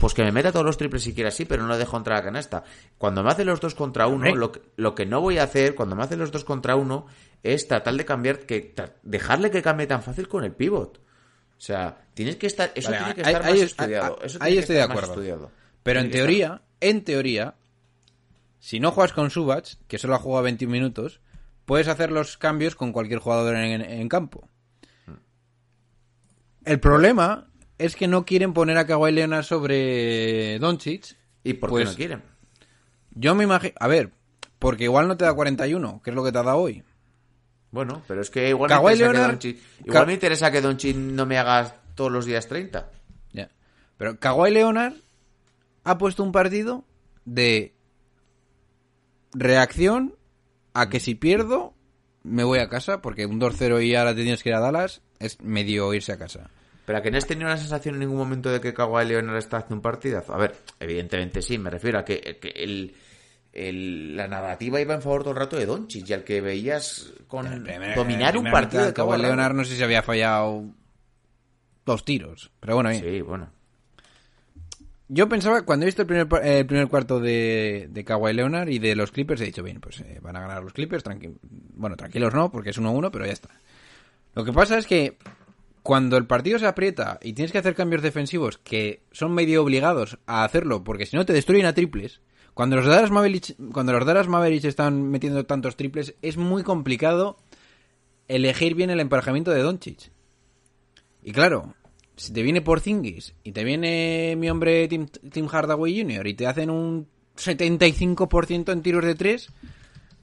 [0.01, 2.17] pues que me meta todos los triples si quiera así, pero no lo dejo entrar
[2.17, 2.65] a la canasta.
[2.99, 5.75] Cuando me hace los dos contra uno, lo que, lo que no voy a hacer,
[5.75, 7.07] cuando me hace los dos contra uno,
[7.43, 10.99] es tratar de cambiar, que dejarle que cambie tan fácil con el pivot.
[10.99, 14.19] O sea, tienes que estar, eso Vale, tiene que estar ahí- más ahí- estudiado.
[14.21, 15.13] ahí Eso tiene que estoy de estar acuerdo.
[15.13, 15.51] estudiado.
[15.85, 16.19] Pero Tiene en estar.
[16.27, 17.55] teoría, en teoría,
[18.59, 21.21] si no juegas con Subach, que solo ha jugado 21 minutos,
[21.65, 24.49] puedes hacer los cambios con cualquier jugador en, en campo.
[26.65, 27.49] El problema
[27.79, 31.17] es que no quieren poner a Kawhi Leonard sobre Doncic.
[31.45, 32.23] ¿Y por Pues- qué no quieren?
[33.11, 33.75] Yo me imagino...
[33.81, 34.13] A ver,
[34.59, 36.83] porque igual no te da 41, que es lo que te ha dado hoy.
[37.73, 39.45] Bueno, pero es que igual Kawhi me interesa que Leonard-
[39.81, 42.91] igual Ka- me interesa que Doncic no me haga todos los días 30.
[43.33, 43.51] Ya.
[43.97, 44.95] Pero Kawhi Leonard
[45.85, 46.85] ha puesto un partido
[47.25, 47.75] de
[49.33, 50.15] reacción
[50.75, 51.75] a que si pierdo
[52.25, 55.01] me voy a casa porque un 2-0 y ahora te tienes que ir a Dallas
[55.19, 56.51] es medio irse a casa.
[56.85, 59.37] Pero a que no has tenido la sensación en ningún momento de que Kawhi Leonard
[59.37, 60.35] está haciendo un partidazo.
[60.35, 62.95] A ver, evidentemente sí, me refiero a que, que el,
[63.53, 67.13] el- la narrativa iba en favor todo el rato de Doncic y al que veías
[67.29, 70.65] con dominar un partido mitad, de Kawhi Leonard no sé si había fallado
[71.87, 73.03] dos tiros, pero bueno, bien.
[73.03, 73.51] Sí, bueno.
[75.15, 78.79] Yo pensaba, cuando he visto el primer, el primer cuarto de, de Kawhi Leonard y
[78.79, 81.97] de los Clippers, he dicho, bien, pues eh, van a ganar los Clippers, tranqui- bueno,
[81.97, 83.51] tranquilos no, porque es 1-1, pero ya está.
[84.35, 85.19] Lo que pasa es que
[85.83, 90.19] cuando el partido se aprieta y tienes que hacer cambios defensivos que son medio obligados
[90.27, 92.23] a hacerlo, porque si no te destruyen a triples,
[92.55, 97.37] cuando los Dallas Mavericks, cuando los Dallas Mavericks están metiendo tantos triples, es muy complicado
[98.29, 100.11] elegir bien el emparejamiento de Doncic.
[101.23, 101.75] Y claro,
[102.23, 106.25] si te viene Porzingis y te viene mi hombre Tim, Hardaway Jr.
[106.29, 109.49] y te hacen un 75% en tiros de 3,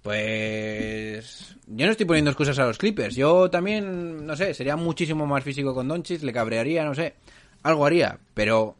[0.02, 3.18] pues yo no estoy poniendo excusas a los Clippers.
[3.18, 7.16] Yo también, no sé, sería muchísimo más físico con Doncic, le cabrearía, no sé,
[7.64, 8.78] algo haría, pero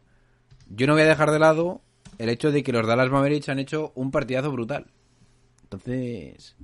[0.70, 1.82] yo no voy a dejar de lado
[2.16, 4.86] el hecho de que los Dallas Mavericks han hecho un partidazo brutal.
[5.64, 6.56] Entonces,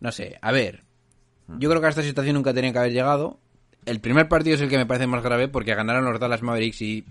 [0.00, 0.82] no sé, a ver,
[1.46, 3.38] yo creo que a esta situación nunca tenía que haber llegado.
[3.86, 6.80] El primer partido es el que me parece más grave porque ganaron los Dallas Mavericks
[6.82, 7.04] y,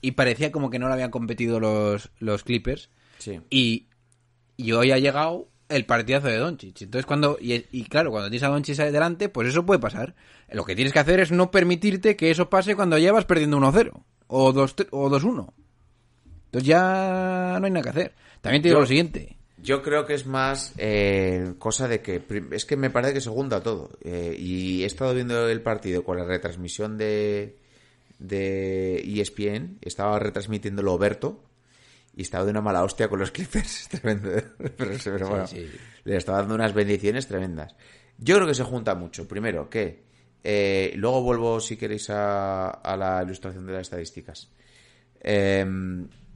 [0.00, 2.90] y parecía como que no lo habían competido los, los Clippers.
[3.18, 3.40] Sí.
[3.50, 3.86] Y,
[4.56, 6.82] y hoy ha llegado el partidazo de Doncic.
[6.82, 10.14] Entonces cuando y, y claro, cuando tienes a Doncic adelante, pues eso puede pasar.
[10.50, 13.58] Lo que tienes que hacer es no permitirte que eso pase cuando ya vas perdiendo
[13.58, 13.92] 1-0
[14.26, 15.52] o 2 o 2-1.
[16.46, 18.14] Entonces ya no hay nada que hacer.
[18.40, 19.36] También te digo Yo- lo siguiente.
[19.64, 23.30] Yo creo que es más eh, cosa de que es que me parece que se
[23.30, 27.56] junta todo Eh, y he estado viendo el partido con la retransmisión de
[28.18, 31.44] de ESPN, estaba retransmitiéndolo Berto
[32.14, 34.30] y estaba de una mala hostia con los Clippers, tremendo.
[34.76, 35.66] Pero, bueno, sí.
[36.04, 37.74] le estaba dando unas bendiciones tremendas.
[38.18, 39.26] Yo creo que se junta mucho.
[39.26, 40.04] Primero, que
[40.44, 44.50] eh, luego vuelvo si queréis a, a la ilustración de las estadísticas.
[45.20, 45.66] Eh,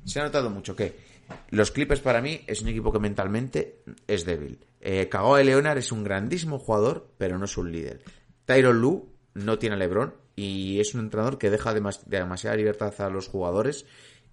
[0.04, 1.07] se ha notado mucho que
[1.50, 4.58] los Clippers para mí es un equipo que mentalmente es débil.
[4.80, 8.02] Eh, Kawhi Leonard es un grandísimo jugador, pero no es un líder.
[8.44, 12.94] Tyron Lu no tiene a LeBron y es un entrenador que deja demas- demasiada libertad
[13.00, 13.86] a los jugadores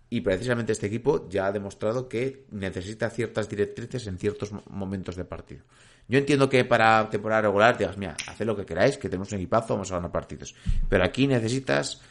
[0.09, 5.15] y precisamente este equipo ya ha demostrado que necesita ciertas directrices en ciertos mo- momentos
[5.15, 5.63] de partido.
[6.07, 9.39] Yo entiendo que para temporada regular digas, mira, haced lo que queráis, que tenemos un
[9.39, 10.53] equipazo, vamos a ganar partidos.
[10.87, 12.01] Pero aquí necesitas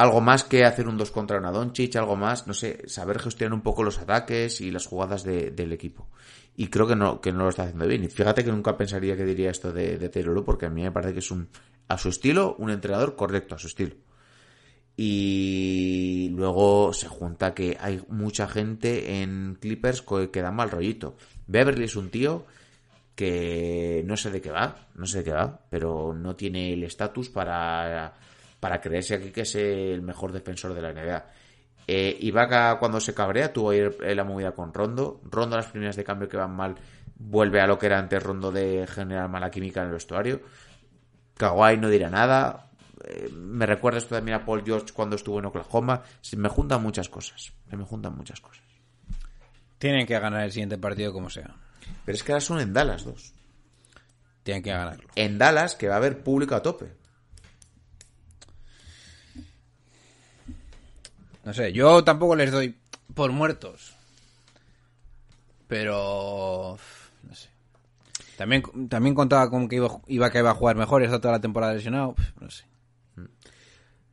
[0.00, 3.54] algo más que hacer un 2 contra una Doncic, algo más, no sé, saber gestionar
[3.54, 6.08] un poco los ataques y las jugadas de- del equipo.
[6.56, 8.04] Y creo que no, que no lo está haciendo bien.
[8.04, 10.08] Y fíjate que nunca pensaría que diría esto de, de
[10.44, 11.48] porque a mí me parece que es un,
[11.88, 13.94] a su estilo, un entrenador correcto, a su estilo.
[14.96, 21.16] Y luego se junta que hay mucha gente en Clippers que da mal rollito.
[21.46, 22.44] Beverly es un tío
[23.14, 26.84] que no sé de qué va, no sé de qué va, pero no tiene el
[26.84, 28.14] estatus para,
[28.60, 31.26] para creerse aquí que es el mejor defensor de la NBA.
[31.86, 35.20] Eh, Ibaka cuando se cabrea tuvo ahí el- la movida con Rondo.
[35.24, 36.76] Rondo las primeras de cambio que van mal
[37.16, 40.40] vuelve a lo que era antes Rondo de generar mala química en el vestuario.
[41.36, 42.70] Kawhi no dirá nada.
[43.04, 46.02] Eh, me recuerda esto también a Paul George cuando estuvo en Oklahoma.
[46.20, 47.52] Se me juntan muchas cosas.
[47.68, 48.62] Se me juntan muchas cosas.
[49.78, 51.56] Tienen que ganar el siguiente partido como sea.
[52.04, 53.32] Pero es que ahora son en Dallas dos.
[54.42, 55.08] Tienen que ganarlo.
[55.16, 56.92] En Dallas que va a haber público a tope.
[61.44, 62.74] No sé, yo tampoco les doy
[63.14, 63.94] por muertos.
[65.68, 66.76] Pero...
[67.22, 67.48] No sé.
[68.36, 71.40] También, también contaba con que iba, iba que iba a jugar mejor, está toda la
[71.40, 72.14] temporada lesionado.
[72.40, 72.64] No sé.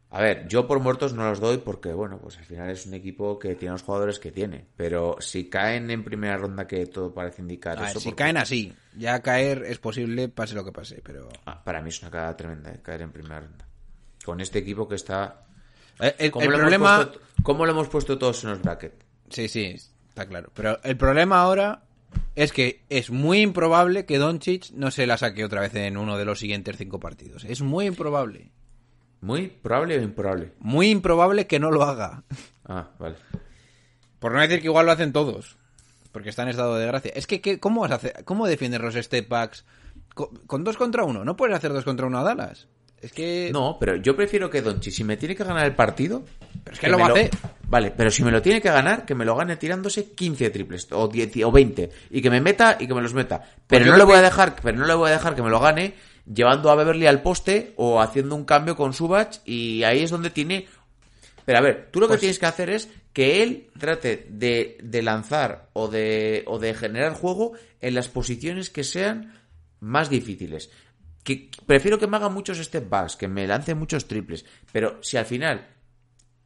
[0.09, 2.93] A ver, yo por muertos no los doy porque, bueno, pues al final es un
[2.93, 4.65] equipo que tiene los jugadores que tiene.
[4.77, 7.99] Pero si caen en primera ronda, que todo parece indicar ver, eso.
[7.99, 11.27] si porque- caen así, ya caer es posible, pase lo que pase, pero...
[11.45, 12.79] Ah, para mí es una cagada tremenda, ¿eh?
[12.81, 13.67] caer en primera ronda.
[14.23, 15.46] Con este equipo que está.
[15.99, 16.95] Eh, El, ¿Cómo, el lo, problema...
[17.05, 19.05] puesto, cómo lo hemos puesto todos en los brackets?
[19.29, 19.75] Sí, sí,
[20.09, 20.49] está claro.
[20.53, 21.83] Pero el problema ahora
[22.35, 26.17] es que es muy improbable que Doncic no se la saque otra vez en uno
[26.17, 27.43] de los siguientes cinco partidos.
[27.45, 28.51] Es muy improbable.
[29.21, 30.51] ¿Muy probable o improbable?
[30.59, 32.23] Muy improbable que no lo haga.
[32.65, 33.15] Ah, vale.
[34.19, 35.57] Por no decir que igual lo hacen todos.
[36.11, 37.11] Porque está en estado de gracia.
[37.15, 38.23] Es que, ¿qué- ¿cómo vas a hacer?
[38.25, 39.65] ¿Cómo defiendes los step backs?
[40.15, 41.23] Co- Con, dos contra uno.
[41.25, 42.67] No puedes hacer dos contra uno a Dallas.
[43.01, 43.49] Es que...
[43.53, 46.23] No, pero yo prefiero que Donchi, si me tiene que ganar el partido.
[46.63, 47.29] Pero es que lo va me a hacer.
[47.67, 50.87] Vale, pero si me lo tiene que ganar, que me lo gane tirándose 15 triples
[50.91, 53.41] o 10 o 20 y que me meta y que me los meta.
[53.67, 55.49] Pero yo no le voy a dejar, pero no le voy a dejar que me
[55.49, 55.93] lo gane
[56.31, 60.29] llevando a Beverly al poste o haciendo un cambio con Subach y ahí es donde
[60.29, 60.67] tiene
[61.45, 64.77] pero a ver, tú lo que Pues- tienes que hacer es que él trate de,
[64.83, 69.33] de lanzar o de, o de generar juego en las posiciones que sean
[69.79, 70.69] más difíciles.
[71.27, 74.45] Que prefiero que me haga muchos step backs, que me lance muchos triples.
[74.71, 75.67] Pero si al final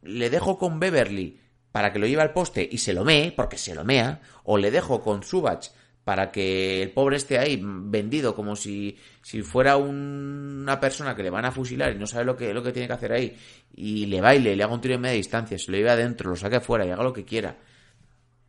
[0.02, 1.38] le dejo con Beverly
[1.70, 4.58] para que lo lleve al poste y se lo mee, porque se lo mea, o
[4.58, 5.68] le dejo con Subach
[6.02, 11.22] para que el pobre esté ahí vendido como si, si fuera un- una persona que
[11.22, 13.36] le van a fusilar y no sabe lo que, lo que tiene que hacer ahí,
[13.76, 16.34] y le baile, le haga un tiro en media distancia, se lo lleve adentro, lo
[16.34, 17.56] saque afuera y haga lo que quiera.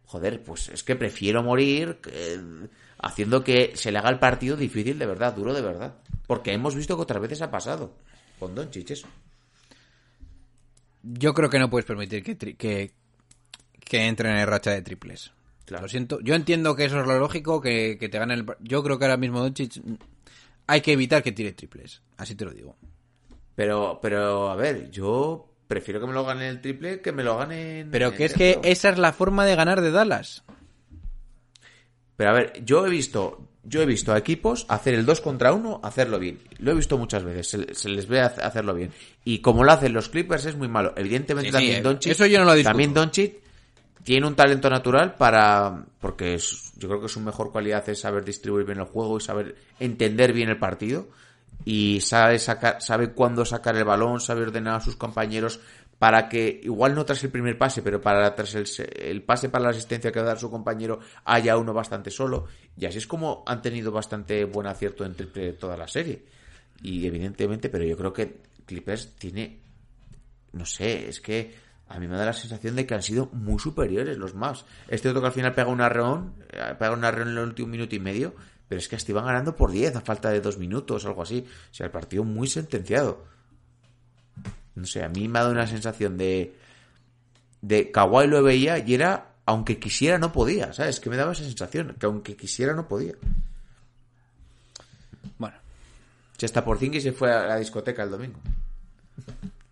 [0.06, 2.40] Joder, pues es que prefiero morir que-
[2.98, 5.94] haciendo que se le haga el partido difícil de verdad, duro de verdad.
[6.36, 7.94] Porque hemos visto que otras veces ha pasado
[8.40, 9.08] con Don eso.
[11.04, 12.92] Yo creo que no puedes permitir que, tri- que,
[13.80, 15.32] que entren en racha de triples.
[15.66, 15.84] Claro.
[15.84, 16.20] Lo siento.
[16.22, 18.46] Yo entiendo que eso es lo lógico, que, que te gane el...
[18.62, 19.82] Yo creo que ahora mismo Doncic
[20.68, 22.02] hay que evitar que tire triples.
[22.18, 22.76] Así te lo digo.
[23.56, 27.38] Pero, pero, a ver, yo prefiero que me lo gane el triple que me lo
[27.38, 30.44] gane en- Pero que es que esa es la forma de ganar de Dallas.
[32.16, 35.54] Pero a ver, yo he visto, yo he visto a equipos hacer el 2 contra
[35.54, 36.40] 1, hacerlo bien.
[36.60, 38.92] Lo he visto muchas veces, se, se les ve hace- hacerlo bien.
[39.24, 40.94] Y como lo hacen los Clippers es muy malo.
[40.98, 43.36] Evidentemente Sí, sí, también eh, Doncic, eso yo no lo también Doncic
[44.04, 48.26] tiene un talento natural para, porque es- yo creo que su mejor cualidad es saber
[48.26, 51.08] distribuir bien el juego y saber entender bien el partido.
[51.66, 55.62] Y sabe sacar, sabe cuándo sacar el balón, sabe ordenar a sus compañeros
[56.04, 58.66] para que, igual no tras el primer pase, pero para tras el,
[59.00, 62.48] el pase para la asistencia que va a dar su compañero, haya uno bastante solo.
[62.76, 66.26] Y así es como han tenido bastante buen acierto en triple toda la serie.
[66.82, 69.62] Y evidentemente, pero yo creo que Clippers tiene,
[70.52, 71.56] no sé, es que
[71.88, 74.66] a mí me da la sensación de que han sido muy superiores los Mavs.
[74.90, 77.70] Este otro que al final pega un arreón, eh, pega un arreón en el último
[77.70, 78.36] minuto y medio,
[78.68, 81.46] pero es que hasta iban ganando por 10 a falta de dos minutos, algo así.
[81.48, 83.32] O sea, el partido muy sentenciado.
[84.76, 86.56] No sé, a mí me ha dado una sensación de.
[87.62, 89.28] de Kawhi lo veía y era.
[89.46, 91.00] aunque quisiera, no podía, ¿sabes?
[91.00, 93.14] Que me daba esa sensación, que aunque quisiera, no podía.
[95.38, 95.56] Bueno,
[96.38, 98.40] Si hasta por se fue a la discoteca el domingo.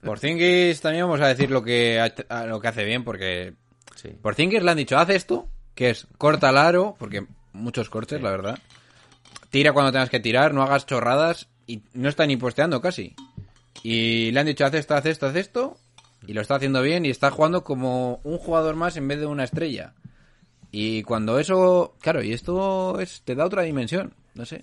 [0.03, 3.53] Porzingis también vamos a decir lo que, a- lo que hace bien, porque
[3.95, 4.09] Sí.
[4.21, 8.31] Porzingis le han dicho, haz esto, que es corta el aro, porque muchos cortes, la
[8.31, 8.59] verdad.
[9.51, 13.15] Tira cuando tengas que tirar, no hagas chorradas, y no está ni posteando casi.
[13.83, 15.77] Y le han dicho, haz esto, haz esto, haz esto,
[16.27, 19.25] y lo está haciendo bien, y está jugando como un jugador más en vez de
[19.25, 19.93] una estrella.
[20.71, 24.61] Y cuando eso, claro, y esto es, te da otra dimensión, no sé.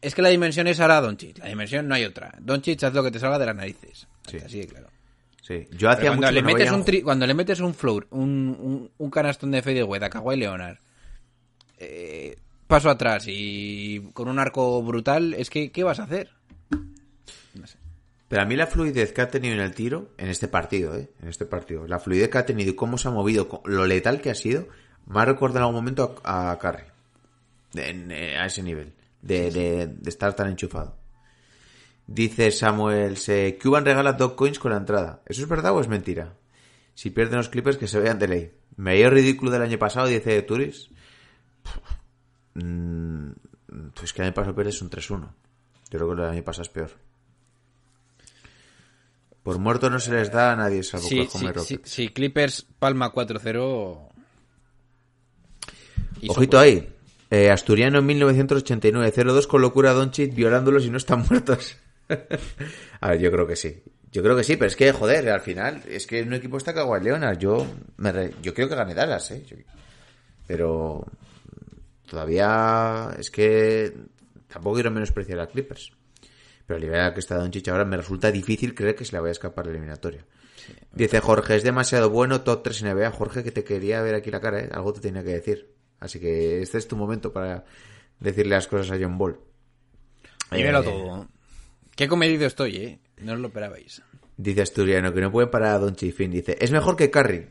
[0.00, 2.34] Es que la dimensión es ahora Doncic, la dimensión no hay otra.
[2.40, 4.06] Doncic haz lo que te salga de las narices.
[4.28, 4.38] Sí.
[4.38, 4.88] Así de claro.
[5.40, 5.66] Sí.
[5.72, 8.06] Yo hacía cuando, mucho le no metes un un tri- cuando le metes un floor,
[8.10, 10.78] un, un, un canastón de fadeaway a Kawhi Leonard,
[11.78, 16.30] eh, paso atrás y con un arco brutal, es que ¿qué vas a hacer?
[18.32, 21.10] Pero a mí la fluidez que ha tenido en el tiro, en este partido, ¿eh?
[21.20, 24.22] En este partido, la fluidez que ha tenido y cómo se ha movido, lo letal
[24.22, 24.68] que ha sido,
[25.04, 26.58] me ha recordado en algún momento a, a
[27.74, 28.94] eh, a ese nivel.
[29.20, 30.96] De, de- de estar tan enchufado.
[32.06, 35.20] Dice Samuel, se, Cuban regala dog coins con la entrada.
[35.26, 36.32] ¿Eso es verdad o es mentira?
[36.94, 38.52] Si pierden los clippers que se vean de ley.
[38.76, 40.88] Me dio ridículo del año pasado, dice Turis.
[42.54, 43.32] Mm,
[43.94, 45.20] Pues que el año pasado pierdes un 3-1.
[45.90, 47.11] Yo creo que el año pasado es peor.
[49.42, 51.08] Por muerto no se les da a nadie salvo
[51.52, 51.66] Rockets.
[51.66, 54.08] si- si Clippers palma 4-0...
[56.20, 56.88] y Ojito ahí.
[57.30, 61.76] Eh, Asturiano en 1989, 0-2 con locura Doncic violándolos y no están muertos.
[63.00, 63.82] a ver, yo creo que sí.
[64.12, 66.74] Yo creo que sí, pero es que, joder, al final, es que un equipo está
[66.74, 67.38] cagado en Leonas.
[67.38, 69.42] Yo, me re- yo creo que gane Dallas, ¿eh?
[69.46, 69.56] Yo-
[70.46, 71.06] pero
[72.08, 73.94] todavía es que
[74.48, 75.90] tampoco quiero menospreciar a Clippers.
[76.72, 79.28] Pero nivel al que está Doncic ahora me resulta difícil creer que se le vaya
[79.28, 80.24] a escapar la eliminatoria.
[80.90, 83.10] Dice Jorge, es demasiado bueno, top 3 NBA.
[83.10, 84.70] Jorge, que te quería ver aquí la cara, ¿eh?
[84.72, 85.74] Algo te tenía que decir.
[86.00, 87.66] Así que este es tu momento para
[88.20, 89.38] decirle las cosas a John Ball.
[90.50, 91.28] Dímelo Eh, todo.
[91.94, 93.00] Qué comedido estoy, ¿eh?
[93.18, 94.02] No os lo esperabais.
[94.38, 96.30] Dice Asturiano que no puede parar a Don Chifin.
[96.30, 97.50] Dice, es mejor que Curry.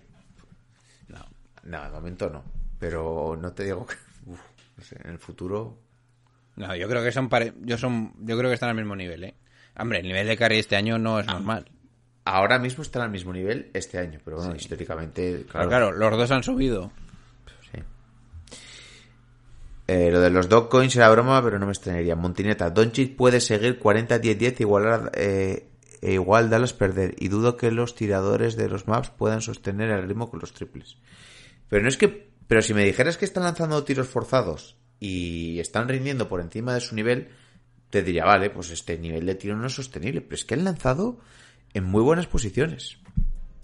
[1.10, 1.24] No.
[1.66, 2.44] No, de momento no.
[2.80, 3.94] Pero no te digo que...
[4.26, 4.40] uf,
[4.78, 5.78] no sé, en el futuro...
[6.56, 9.24] No, yo creo que son pare- yo son yo creo que están al mismo nivel,
[9.24, 9.36] ¿eh?
[9.78, 11.70] Hombre, el nivel de Curry este año no es normal.
[12.26, 14.20] Ahora mismo están al mismo nivel este año.
[14.24, 15.38] Pero bueno, históricamente...
[15.38, 16.92] Pero Claro, claro, los dos han subido.
[17.72, 17.80] Sí.
[19.88, 22.16] Eh, lo de los dog coins era broma, pero no me extrañaría.
[22.16, 25.68] Montineta, Doncic puede seguir 40-10-10 igualar, eh,
[26.02, 27.16] e igual Dallas perder.
[27.18, 30.98] Y dudo que los tiradores de los maps puedan sostener el ritmo con los triples.
[31.70, 32.30] Pero no es que...
[32.48, 36.80] Pero si me dijeras que están lanzando tiros forzados y están rindiendo por encima de
[36.80, 37.30] su nivel,
[37.90, 40.22] te diría, vale, pues este nivel de tiro no es sostenible.
[40.22, 41.20] Pero es que han lanzado
[41.74, 43.00] en muy buenas posiciones.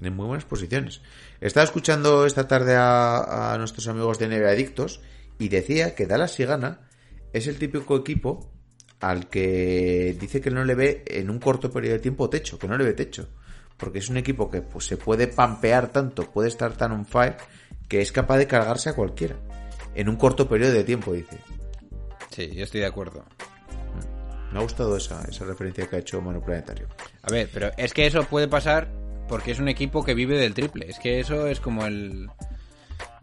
[0.02, 1.00] En muy buenas posiciones.
[1.40, 5.00] Estaba escuchando esta tarde a, nuestros amigos de NBA Adictos
[5.38, 6.82] y decía que Dallas si gana
[7.34, 8.52] es el típico equipo
[9.00, 12.68] al que dice que no le ve en un corto periodo de tiempo techo, que
[12.68, 13.30] no le ve techo.
[13.78, 17.38] Porque es un equipo que pues, se puede pampear tanto, puede estar tan on fire,
[17.88, 19.36] que es capaz de cargarse a cualquiera.
[19.98, 21.38] En un corto periodo de tiempo, dice.
[22.30, 23.26] Sí, yo estoy de acuerdo.
[24.52, 26.88] Me ha gustado esa, esa referencia que ha hecho Mano Planetario.
[27.24, 28.88] A ver, pero es que eso puede pasar
[29.28, 30.86] porque es un equipo que vive del triple.
[30.90, 32.30] Es que eso es como el.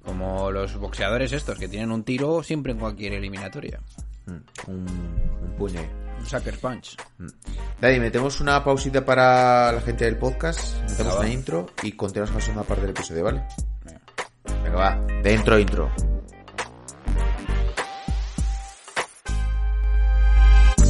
[0.04, 3.80] Como los boxeadores estos, que tienen un tiro siempre en cualquier eliminatoria.
[4.26, 4.86] Mm, Un,
[5.44, 5.80] un puño.
[6.18, 6.96] Un sucker punch.
[7.80, 11.20] Daddy, metemos una pausita para la gente del podcast, metemos va.
[11.20, 13.44] una intro y continuamos con la segunda parte del episodio, ¿vale?
[13.84, 14.00] Venga.
[14.62, 15.90] Venga, va, dentro intro.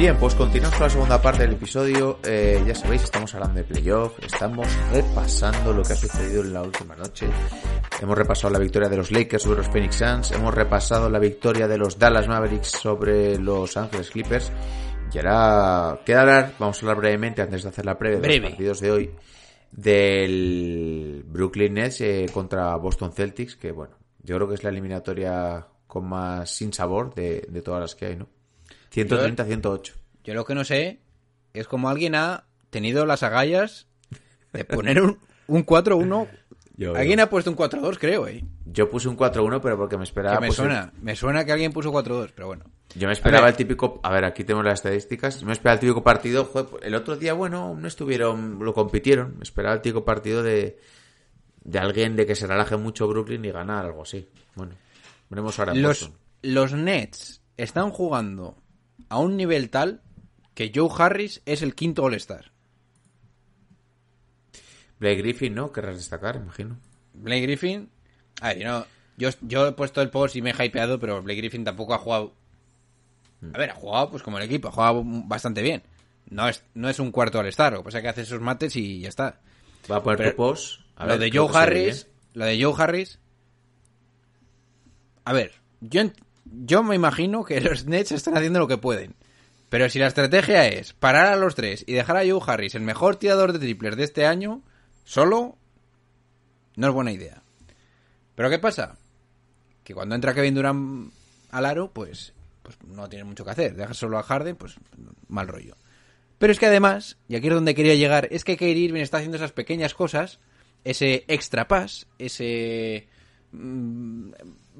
[0.00, 2.20] Bien, pues continuamos con la segunda parte del episodio.
[2.24, 6.62] Eh, ya sabéis, estamos hablando de playoff, estamos repasando lo que ha sucedido en la
[6.62, 7.26] última noche.
[8.00, 11.68] Hemos repasado la victoria de los Lakers sobre los Phoenix Suns, hemos repasado la victoria
[11.68, 14.50] de los Dallas Mavericks sobre los Angeles Clippers.
[15.12, 18.40] Y ahora queda hablar, vamos a hablar brevemente antes de hacer la previa de Breve.
[18.40, 19.10] los partidos de hoy
[19.70, 25.66] del Brooklyn Nets eh, contra Boston Celtics, que bueno, yo creo que es la eliminatoria
[25.86, 28.39] con más sin sabor de, de todas las que hay, ¿no?
[28.92, 29.92] 130-108.
[30.24, 31.00] Yo lo que no sé
[31.52, 33.86] es cómo alguien ha tenido las agallas
[34.52, 36.28] de poner un, un 4-1.
[36.76, 38.42] Yo- Alguien ha puesto un 4-2, creo, eh.
[38.64, 40.36] Yo puse un 4-1, pero porque me esperaba.
[40.36, 42.64] Que me pues, suena, me suena que alguien puso 4-2, pero bueno.
[42.94, 44.00] Yo me esperaba el típico.
[44.02, 45.40] A ver, aquí tenemos las estadísticas.
[45.40, 46.44] Yo me esperaba el típico partido.
[46.46, 48.58] joder, pues, el otro día, bueno, no estuvieron.
[48.60, 49.36] Lo compitieron.
[49.36, 50.78] Me esperaba el típico partido de.
[51.62, 54.26] De alguien de que se relaje mucho Brooklyn y ganar, algo así.
[54.54, 54.72] Bueno,
[55.28, 55.74] veremos ahora.
[55.74, 56.10] Los,
[56.40, 58.56] los Nets están jugando
[59.10, 60.00] a un nivel tal
[60.54, 62.50] que Joe Harris es el quinto All-Star.
[64.98, 65.72] Blake Griffin, ¿no?
[65.72, 66.78] Querrás destacar, imagino.
[67.14, 67.90] Blake Griffin.
[68.40, 68.86] A ver, yo, no-
[69.16, 71.98] yo, yo he puesto el post y me he hypeado, pero Blake Griffin tampoco ha
[71.98, 72.34] jugado.
[73.54, 75.82] A ver, ha jugado pues como el equipo, ha jugado bastante bien.
[76.28, 78.40] No es, no es un cuarto al estar, lo que pasa es que hace sus
[78.40, 79.40] mates y ya está.
[79.90, 80.80] Va a poner Pero tu post.
[80.96, 83.18] A lo ver, de Joe Harris, lo de Joe Harris.
[85.24, 86.02] A ver, yo,
[86.50, 89.14] yo me imagino que los Nets están haciendo lo que pueden.
[89.68, 92.82] Pero si la estrategia es parar a los tres y dejar a Joe Harris, el
[92.82, 94.62] mejor tirador de triples de este año,
[95.04, 95.56] solo,
[96.74, 97.42] no es buena idea.
[98.34, 98.96] Pero ¿qué pasa?
[99.84, 101.12] Que cuando entra Kevin Durant
[101.50, 102.32] al aro, pues,
[102.62, 103.76] pues no tiene mucho que hacer.
[103.76, 104.74] Dejas solo a Harden, pues
[105.28, 105.76] mal rollo.
[106.38, 109.18] Pero es que además, y aquí es donde quería llegar, es que Kyrie Irving está
[109.18, 110.40] haciendo esas pequeñas cosas,
[110.84, 113.08] ese extra pass, ese...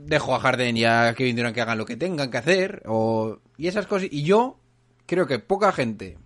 [0.06, 3.38] dejo a Harden y a Kevin Durant que hagan lo que tengan que hacer, o,
[3.56, 4.08] y esas cosas.
[4.10, 4.58] Y yo
[5.06, 6.18] creo que poca gente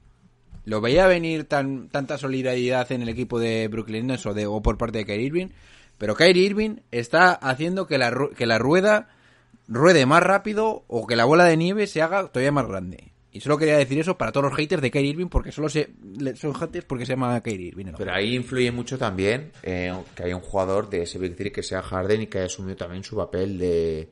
[0.64, 4.78] lo veía venir tan tanta solidaridad en el equipo de Brooklyn o, de, o por
[4.78, 5.48] parte de Kyrie Irving,
[5.98, 9.08] pero Kyrie Irving está haciendo que la, que la rueda
[9.68, 13.13] ruede más rápido o que la bola de nieve se haga todavía más grande.
[13.34, 15.90] Y solo quería decir eso para todos los haters de Kyrie Irving porque solo se,
[16.36, 17.86] son haters porque se llama Kyrie Irving.
[17.98, 21.64] Pero ahí influye mucho también eh, que haya un jugador de ese Big Three que
[21.64, 24.08] sea Harden y que haya asumido también su papel de.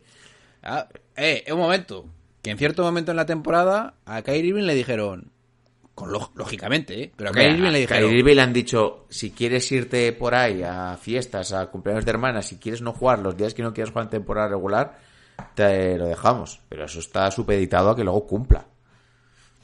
[0.64, 2.04] Ah, eh, un momento.
[2.42, 5.30] Que en cierto momento en la temporada a Kyrie Irving le dijeron,
[5.94, 7.12] con lo- lógicamente, ¿eh?
[7.14, 10.34] pero a Kyrie Irving le dijeron, Kyrie Irving le han dicho, si quieres irte por
[10.34, 13.72] ahí a fiestas, a cumpleaños de hermanas, si quieres no jugar los días que no
[13.72, 14.98] quieras jugar en temporada regular,
[15.54, 16.60] te lo dejamos.
[16.68, 18.66] Pero eso está supeditado a que luego cumpla.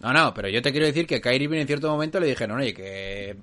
[0.01, 2.59] No, no, pero yo te quiero decir que Kyrie Irving en cierto momento le dijeron,
[2.59, 3.37] oye, que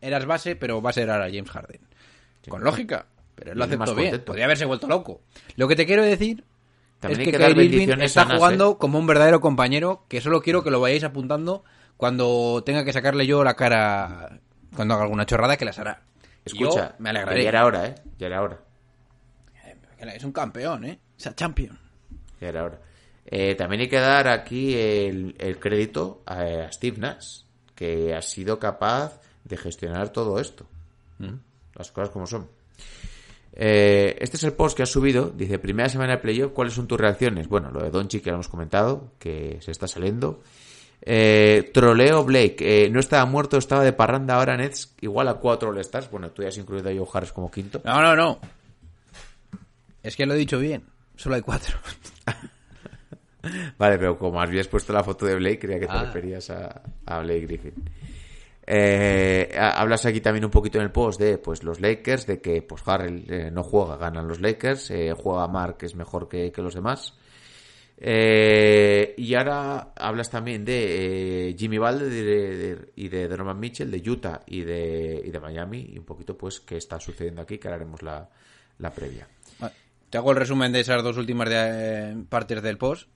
[0.00, 1.80] eras base, pero vas a ser ahora James Harden.
[2.48, 4.20] Con lógica, pero él lo aceptó bien.
[4.20, 5.20] Podría haberse vuelto loco.
[5.56, 6.44] Lo que te quiero decir
[6.98, 8.76] También es que, que Kyrie Irving está sanas, jugando ¿eh?
[8.78, 11.64] como un verdadero compañero, que solo quiero que lo vayáis apuntando
[11.96, 14.40] cuando tenga que sacarle yo la cara
[14.74, 16.02] cuando haga alguna chorrada que las hará.
[16.44, 17.44] Escucha, yo me alegraré.
[17.44, 17.94] Ya era hora, ¿eh?
[18.18, 18.58] Ya era hora.
[20.00, 20.98] Es un campeón, ¿eh?
[21.16, 21.78] Es a champion.
[22.40, 22.78] Ya era hora.
[23.34, 28.20] Eh, también hay que dar aquí el, el crédito a, a Steve Nash, que ha
[28.20, 30.66] sido capaz de gestionar todo esto.
[31.18, 31.36] ¿Mm?
[31.74, 32.46] Las cosas como son.
[33.54, 35.30] Eh, este es el post que ha subido.
[35.30, 37.48] Dice, primera semana de playoff, ¿cuáles son tus reacciones?
[37.48, 40.42] Bueno, lo de Doncic que ya hemos comentado, que se está saliendo.
[41.00, 45.70] Eh, troleo Blake, eh, no estaba muerto, estaba de parranda ahora Nets, igual a cuatro
[45.70, 46.10] All-Stars.
[46.10, 47.80] Bueno, tú ya has incluido a Joe Harris como quinto.
[47.82, 48.40] No, no, no.
[50.02, 50.84] Es que lo he dicho bien.
[51.16, 51.78] Solo hay cuatro.
[53.78, 56.04] Vale, pero como habías puesto la foto de Blake, creía que te Ah.
[56.04, 57.74] referías a, a Blake Griffin.
[58.66, 62.40] Eh, ha- hablas aquí también un poquito en el post de pues los Lakers, de
[62.40, 66.28] que pues Harrell eh, no juega, ganan los Lakers, eh, juega Mark, que es mejor
[66.28, 67.14] que, que los demás.
[68.04, 72.22] Eh, y ahora hablas también de eh, Jimmy Valde de-
[72.56, 76.36] de- y de Donovan Mitchell, de Utah y de, y de Miami, y un poquito
[76.36, 78.28] pues qué está sucediendo aquí, que ahora haremos la,
[78.78, 79.28] la previa.
[80.10, 81.54] Te hago el resumen de esas dos últimas de-
[82.12, 83.08] eh, partes del post.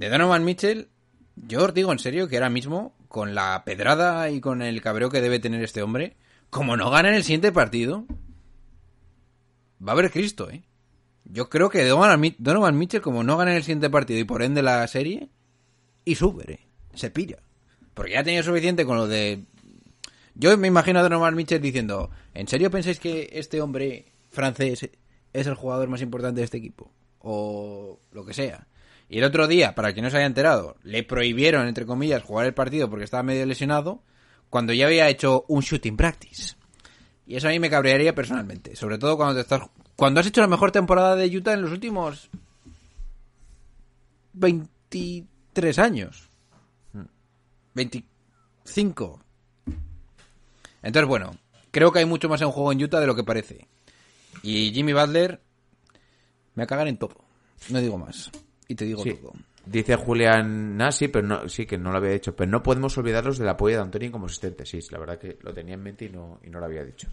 [0.00, 0.88] De Donovan Mitchell,
[1.36, 5.10] yo os digo en serio que ahora mismo, con la pedrada y con el cabreo
[5.10, 6.16] que debe tener este hombre,
[6.48, 8.06] como no gana en el siguiente partido,
[9.86, 10.62] va a haber Cristo, ¿eh?
[11.26, 14.24] Yo creo que Donovan, Mi- Donovan Mitchell, como no gana en el siguiente partido y
[14.24, 15.28] por ende la serie,
[16.06, 16.60] y sube, ¿eh?
[16.94, 17.36] Se pilla.
[17.92, 19.44] Porque ya ha tenido suficiente con lo de
[20.34, 24.88] yo me imagino a Donovan Mitchell diciendo, ¿en serio pensáis que este hombre francés
[25.34, 26.90] es el jugador más importante de este equipo?
[27.18, 28.66] O lo que sea.
[29.12, 32.46] Y el otro día, para quien no se haya enterado, le prohibieron, entre comillas, jugar
[32.46, 34.04] el partido porque estaba medio lesionado,
[34.48, 36.54] cuando ya había hecho un shooting practice.
[37.26, 38.76] Y eso a mí me cabrearía personalmente.
[38.76, 39.68] Sobre todo cuando te estás...
[39.96, 42.30] Cuando has hecho la mejor temporada de Utah en los últimos
[44.34, 46.28] 23 años.
[47.74, 49.20] 25.
[50.82, 51.36] Entonces, bueno,
[51.72, 53.66] creo que hay mucho más en juego en Utah de lo que parece.
[54.44, 55.40] Y Jimmy Butler
[56.54, 57.16] me a cagar en todo.
[57.70, 58.30] No digo más.
[58.70, 59.14] Y te digo Sí.
[59.14, 59.32] todo.
[59.66, 63.36] Dice Julián Nasi, pero no, sí que no lo había dicho, pero no podemos olvidarnos
[63.36, 64.64] del apoyo de Antonio como asistente.
[64.64, 67.08] Sí, la verdad que lo tenía en mente y no, y no lo había dicho.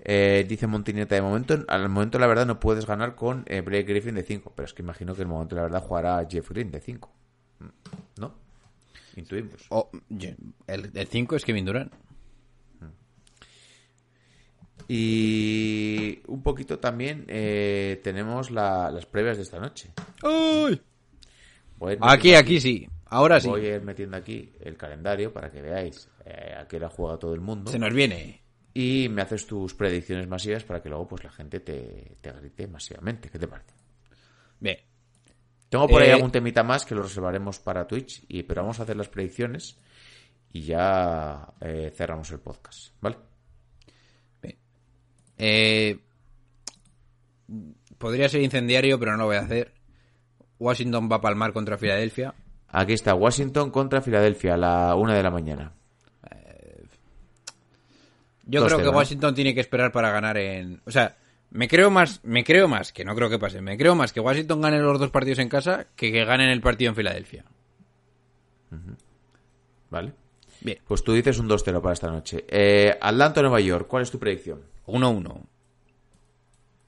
[0.00, 3.84] Eh, dice Montineta, de momento, al momento la verdad no puedes ganar con eh, Blake
[3.84, 6.48] Griffin de 5, pero es que imagino que en el momento la verdad jugará Jeff
[6.50, 7.12] Green de 5.
[8.18, 8.34] ¿No?
[9.14, 9.66] Intuimos.
[9.68, 10.30] Oh, yo-
[10.66, 11.92] el 5 es Kevin Durant.
[14.88, 19.90] Y un poquito también eh, tenemos la- las previas de esta noche.
[20.22, 22.88] Ir Aquí, metiendo aquí sí.
[23.06, 23.48] Ahora sí.
[23.48, 27.18] Voy a ir metiendo aquí el calendario para que veáis eh, a qué hora juega
[27.18, 27.70] todo el mundo.
[27.70, 28.42] Se nos viene.
[28.74, 32.66] Y me haces tus predicciones masivas para que luego pues la gente te, te grite
[32.66, 33.28] masivamente.
[33.30, 33.72] ¿Qué te parece?
[34.60, 34.78] Bien.
[35.68, 38.78] Tengo por ahí Eh, algún temita más que lo reservaremos para Twitch, y, pero vamos
[38.80, 39.76] a hacer las predicciones
[40.52, 43.16] y ya eh, cerramos el podcast, ¿vale?
[45.38, 45.98] Eh,
[47.98, 49.72] podría ser incendiario, pero no lo voy a hacer.
[50.58, 52.34] Washington va a palmar contra Filadelfia.
[52.68, 55.72] Aquí está Washington contra Filadelfia a la una de la mañana.
[58.46, 58.96] Yo 2-0, creo que.
[58.96, 60.80] Washington tiene que esperar para ganar en.
[60.86, 61.16] O sea,
[61.50, 64.20] me creo más, me creo más, que no creo que pase, me creo más que
[64.20, 67.44] Washington gane los dos partidos en casa que que ganen el partido en Filadelfia.
[69.90, 70.12] ¿Vale?
[70.60, 72.44] Bien, Pues tú dices un 2-0 para esta noche.
[72.48, 74.62] Eh, Atlanta, Nueva York, ¿cuál es tu predicción?
[74.86, 75.42] 1-1.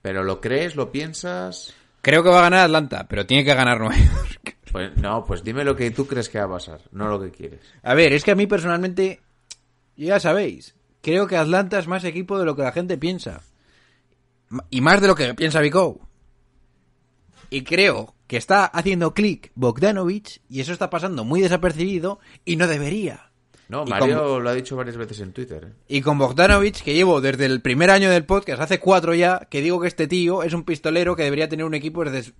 [0.03, 1.75] ¿Pero lo crees, lo piensas?
[2.01, 4.57] Creo que va a ganar Atlanta, pero tiene que ganar Nueva York.
[4.71, 7.31] Pues no, pues dime lo que tú crees que va a pasar, no lo que
[7.31, 7.61] quieres.
[7.83, 9.23] A ver, es que a mí personalmente,
[9.97, 13.41] ya sabéis, creo que Atlanta es más equipo de lo que la gente piensa.
[14.69, 16.07] Y más de lo que piensa Vico.
[17.49, 22.67] Y creo que está haciendo clic Bogdanovich y eso está pasando muy desapercibido y no
[22.67, 23.28] debería.
[23.69, 25.64] No, Mario lo ha dicho varias veces en Twitter.
[25.71, 25.73] ¿eh?
[25.89, 29.61] Y con Bogdanovich, que llevo desde el primer año del podcast, hace cuatro ya, que
[29.61, 32.33] digo que este tío es un pistolero que debería tener un equipo desde...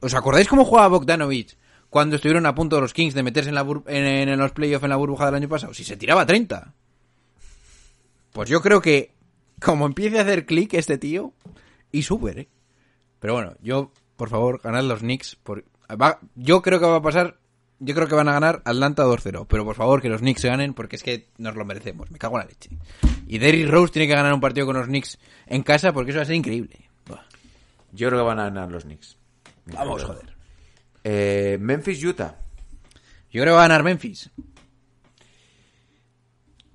[0.00, 1.58] ¿Os acordáis cómo jugaba Bogdanovich
[1.90, 4.82] cuando estuvieron a punto los Kings de meterse en, la bur- en, en los playoffs
[4.84, 5.74] en la burbuja del año pasado?
[5.74, 6.72] Si se tiraba 30.
[8.32, 9.12] Pues yo creo que
[9.60, 11.34] como empiece a hacer clic este tío,
[11.90, 12.48] y súper, ¿eh?
[13.20, 15.36] Pero bueno, yo, por favor, ganad los Knicks.
[15.36, 15.64] Por...
[16.00, 17.36] va- Yo creo que va a pasar...
[17.84, 19.46] Yo creo que van a ganar Atlanta 2-0.
[19.48, 22.10] Pero por favor, que los Knicks se ganen porque es que nos lo merecemos.
[22.12, 22.70] Me cago en la leche.
[23.26, 26.18] Y Derrick Rose tiene que ganar un partido con los Knicks en casa porque eso
[26.18, 26.88] va a ser increíble.
[27.06, 27.22] Buah.
[27.92, 29.16] Yo creo que van a ganar los Knicks.
[29.66, 30.32] Vamos, joder.
[31.02, 32.36] Eh, Memphis, Utah.
[33.30, 34.30] Yo creo que va a ganar Memphis.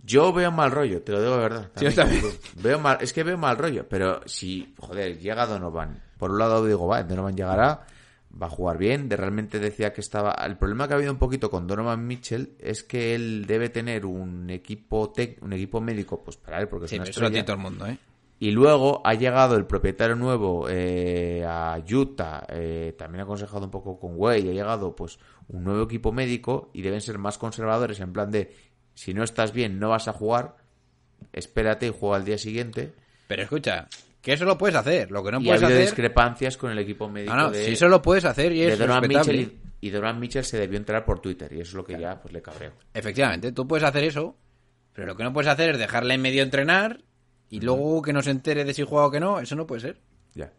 [0.04, 1.72] Yo veo mal rollo, te lo digo de verdad.
[1.76, 2.22] Sí, También.
[2.22, 2.40] también.
[2.56, 6.02] Veo mal, es que veo mal rollo, pero si, joder, llega Donovan.
[6.18, 7.86] Por un lado digo, va, Donovan llegará,
[8.42, 9.10] va a jugar bien.
[9.10, 10.32] De realmente decía que estaba.
[10.46, 14.06] El problema que ha habido un poquito con Donovan Mitchell es que él debe tener
[14.06, 17.20] un equipo tec, un equipo médico, pues para él, porque es Sí, una pero eso
[17.22, 17.46] lo estrella.
[17.46, 17.98] tiene todo el mundo, ¿eh?
[18.40, 23.72] Y luego ha llegado el propietario nuevo eh, a Utah, eh, también ha aconsejado un
[23.72, 25.18] poco con Way, ha llegado pues
[25.48, 28.54] un nuevo equipo médico y deben ser más conservadores en plan de
[28.94, 30.56] si no estás bien no vas a jugar,
[31.34, 32.94] espérate y juega al día siguiente.
[33.28, 33.88] Pero escucha,
[34.22, 35.12] que eso lo puedes hacer.
[35.12, 35.90] Lo que no y ha puedes habido hacer...
[35.90, 38.80] discrepancias con el equipo médico No, no, de, si eso lo puedes hacer y es.
[38.80, 42.00] Mitchell y, y Donovan Mitchell se debió entrar por Twitter y eso es lo que
[42.00, 42.74] ya pues le cabreo.
[42.94, 44.38] Efectivamente, tú puedes hacer eso,
[44.94, 47.04] pero lo que no puedes hacer es dejarle en medio entrenar
[47.50, 49.82] y luego que no se entere de si juega o que no, eso no puede
[49.82, 50.02] ser.
[50.34, 50.52] Ya.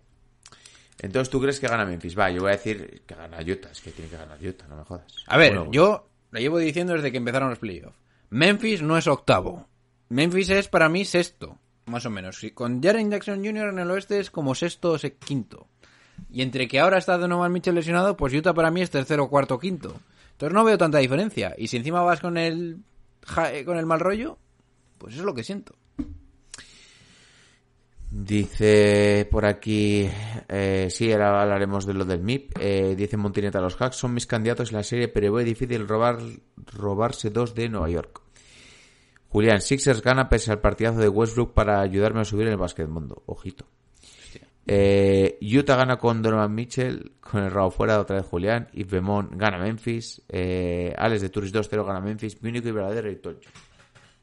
[1.00, 2.18] Entonces tú crees que gana Memphis.
[2.18, 4.76] Va, yo voy a decir que gana Utah, es que tiene que ganar Utah, no
[4.76, 5.04] me jodas.
[5.26, 7.96] A ver, Bueno, yo lo llevo diciendo desde que empezaron los playoffs.
[8.30, 9.68] Memphis no es octavo.
[10.08, 11.58] Memphis es para mí sexto,
[11.88, 12.40] más o menos.
[12.54, 13.68] Con Jaren Jackson Jr.
[13.68, 15.66] en el oeste es como sexto o quinto.
[16.30, 19.58] Y entre que ahora está Donovan Mitchell lesionado, pues Utah para mí es tercero, cuarto,
[19.58, 19.94] quinto.
[20.32, 21.54] Entonces no veo tanta diferencia.
[21.56, 22.78] Y si encima vas con el
[23.52, 24.38] eh, con el mal rollo,
[24.98, 25.74] pues eso es lo que siento.
[28.10, 30.08] Dice por aquí,
[30.48, 32.52] eh, sí, ahora hablaremos de lo del MIP.
[32.58, 36.18] Eh, dice Montineta, los hacks son mis candidatos en la serie, pero veo difícil robar,
[36.72, 38.22] robarse dos de Nueva York.
[39.28, 42.88] Julián, Sixers gana pese al partidazo de Westbrook para ayudarme a subir en el básquet
[42.88, 43.22] mundo.
[43.26, 43.66] Ojito.
[44.70, 48.68] Eh, Utah gana con Donovan Mitchell, con el rabo fuera otra vez Julián.
[48.72, 50.22] Y Bemón gana Memphis.
[50.28, 52.42] Eh, Alex de Turis 2-0 gana Memphis.
[52.42, 53.50] Mi único y verdadero y Tolcho.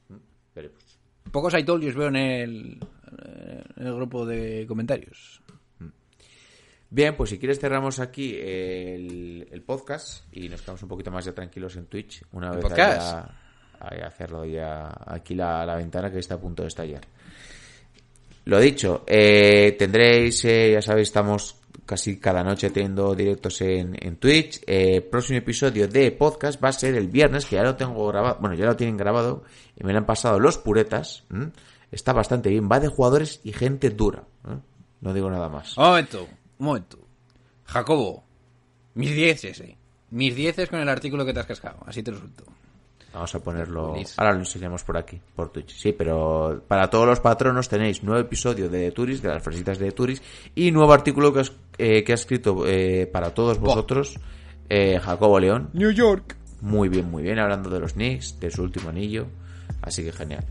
[0.10, 0.16] Mm,
[0.54, 1.00] Veremos.
[1.32, 2.80] Pocos yous veo en el,
[3.26, 5.42] eh, en el grupo de comentarios.
[6.90, 11.26] Bien, pues si quieres cerramos aquí el, el podcast y nos quedamos un poquito más
[11.26, 12.24] ya tranquilos en Twitch.
[12.32, 13.02] Una ¿El vez podcast?
[13.02, 13.45] haya,
[13.88, 17.02] haya hacerlo ya aquí la, la ventana que está a punto de estallar.
[18.46, 24.18] Lo dicho, eh, tendréis, eh, ya sabéis, estamos casi cada noche teniendo directos en, en
[24.18, 24.62] Twitch.
[24.68, 28.38] Eh, próximo episodio de podcast va a ser el viernes, que ya lo tengo grabado,
[28.40, 29.44] bueno, ya lo tienen grabado
[29.76, 31.24] y me lo han pasado los puretas.
[31.92, 34.24] Está bastante bien, va de jugadores y gente dura.
[35.02, 35.76] No digo nada más.
[35.78, 36.28] Un momento,
[36.60, 37.00] un momento.
[37.66, 38.24] Jacobo,
[38.94, 39.76] mis dieces, eh.
[40.12, 41.80] Mis dieces con el artículo que te has cascado.
[41.88, 42.20] Así te lo.
[43.16, 43.96] Vamos a ponerlo.
[44.18, 45.74] Ahora lo enseñamos por aquí, por Twitch.
[45.78, 49.80] Sí, pero para todos los patronos tenéis nuevo episodio de The Turis, de las fresitas
[49.80, 50.22] de The Turis,
[50.54, 54.20] y nuevo artículo que, has- eh, que ha escrito eh, para todos vosotros
[54.70, 55.70] eh, Jacobo León.
[55.72, 56.36] New York.
[56.62, 59.28] Muy bien, muy bien, hablando de los Knicks, de su último anillo.
[59.82, 60.44] Así que genial.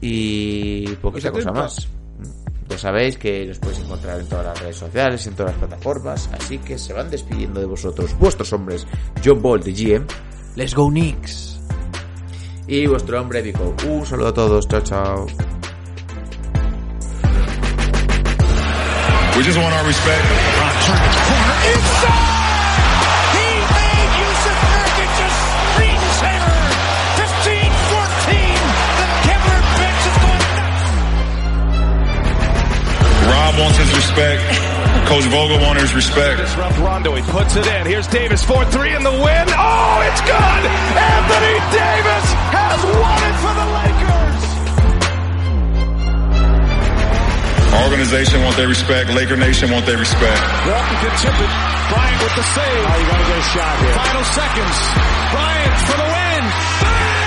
[0.00, 1.88] Y poquita Pues cosa más.
[2.68, 6.30] Ya sabéis que los podéis encontrar en todas las redes sociales, en todas las plataformas.
[6.32, 8.86] Así que se van despidiendo de vosotros vuestros hombres
[9.24, 10.06] John Ball de GM
[10.56, 11.58] Let's go Knicks.
[12.66, 13.74] y vuestro hombre Vico.
[13.86, 15.26] Un saludo a todos, chao, chao.
[19.36, 20.24] We just want our respect.
[21.74, 22.30] Inside!
[23.34, 25.28] He made Yusuf Nurkic a
[25.74, 26.56] screensaver.
[27.18, 28.62] 15-14.
[29.00, 30.86] The Kevlar bench is going nuts.
[33.28, 34.73] Rob wants his respect.
[35.06, 36.40] Coach Vogel wants his respect.
[36.40, 37.14] Disrupt Rondo.
[37.14, 37.86] He puts it in.
[37.86, 38.42] Here's Davis.
[38.44, 39.46] 4-3 in the win.
[39.52, 40.62] Oh, it's good.
[40.96, 44.42] Anthony Davis has won it for the Lakers.
[47.74, 49.10] Our organization want their respect.
[49.10, 50.40] Laker Nation want their respect.
[50.66, 51.50] Walker can tip it.
[51.90, 52.84] Bryant with the save.
[52.86, 53.94] Oh, you gotta get a shot here.
[53.98, 54.76] Final seconds.
[55.34, 56.44] Bryant for the win.
[56.80, 57.23] Bang!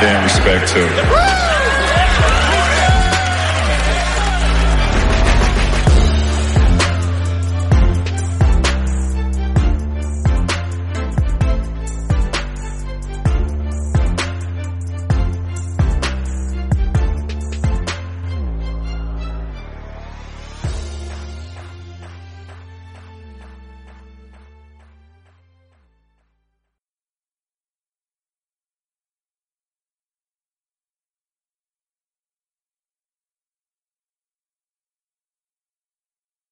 [0.00, 1.49] Damn respect too.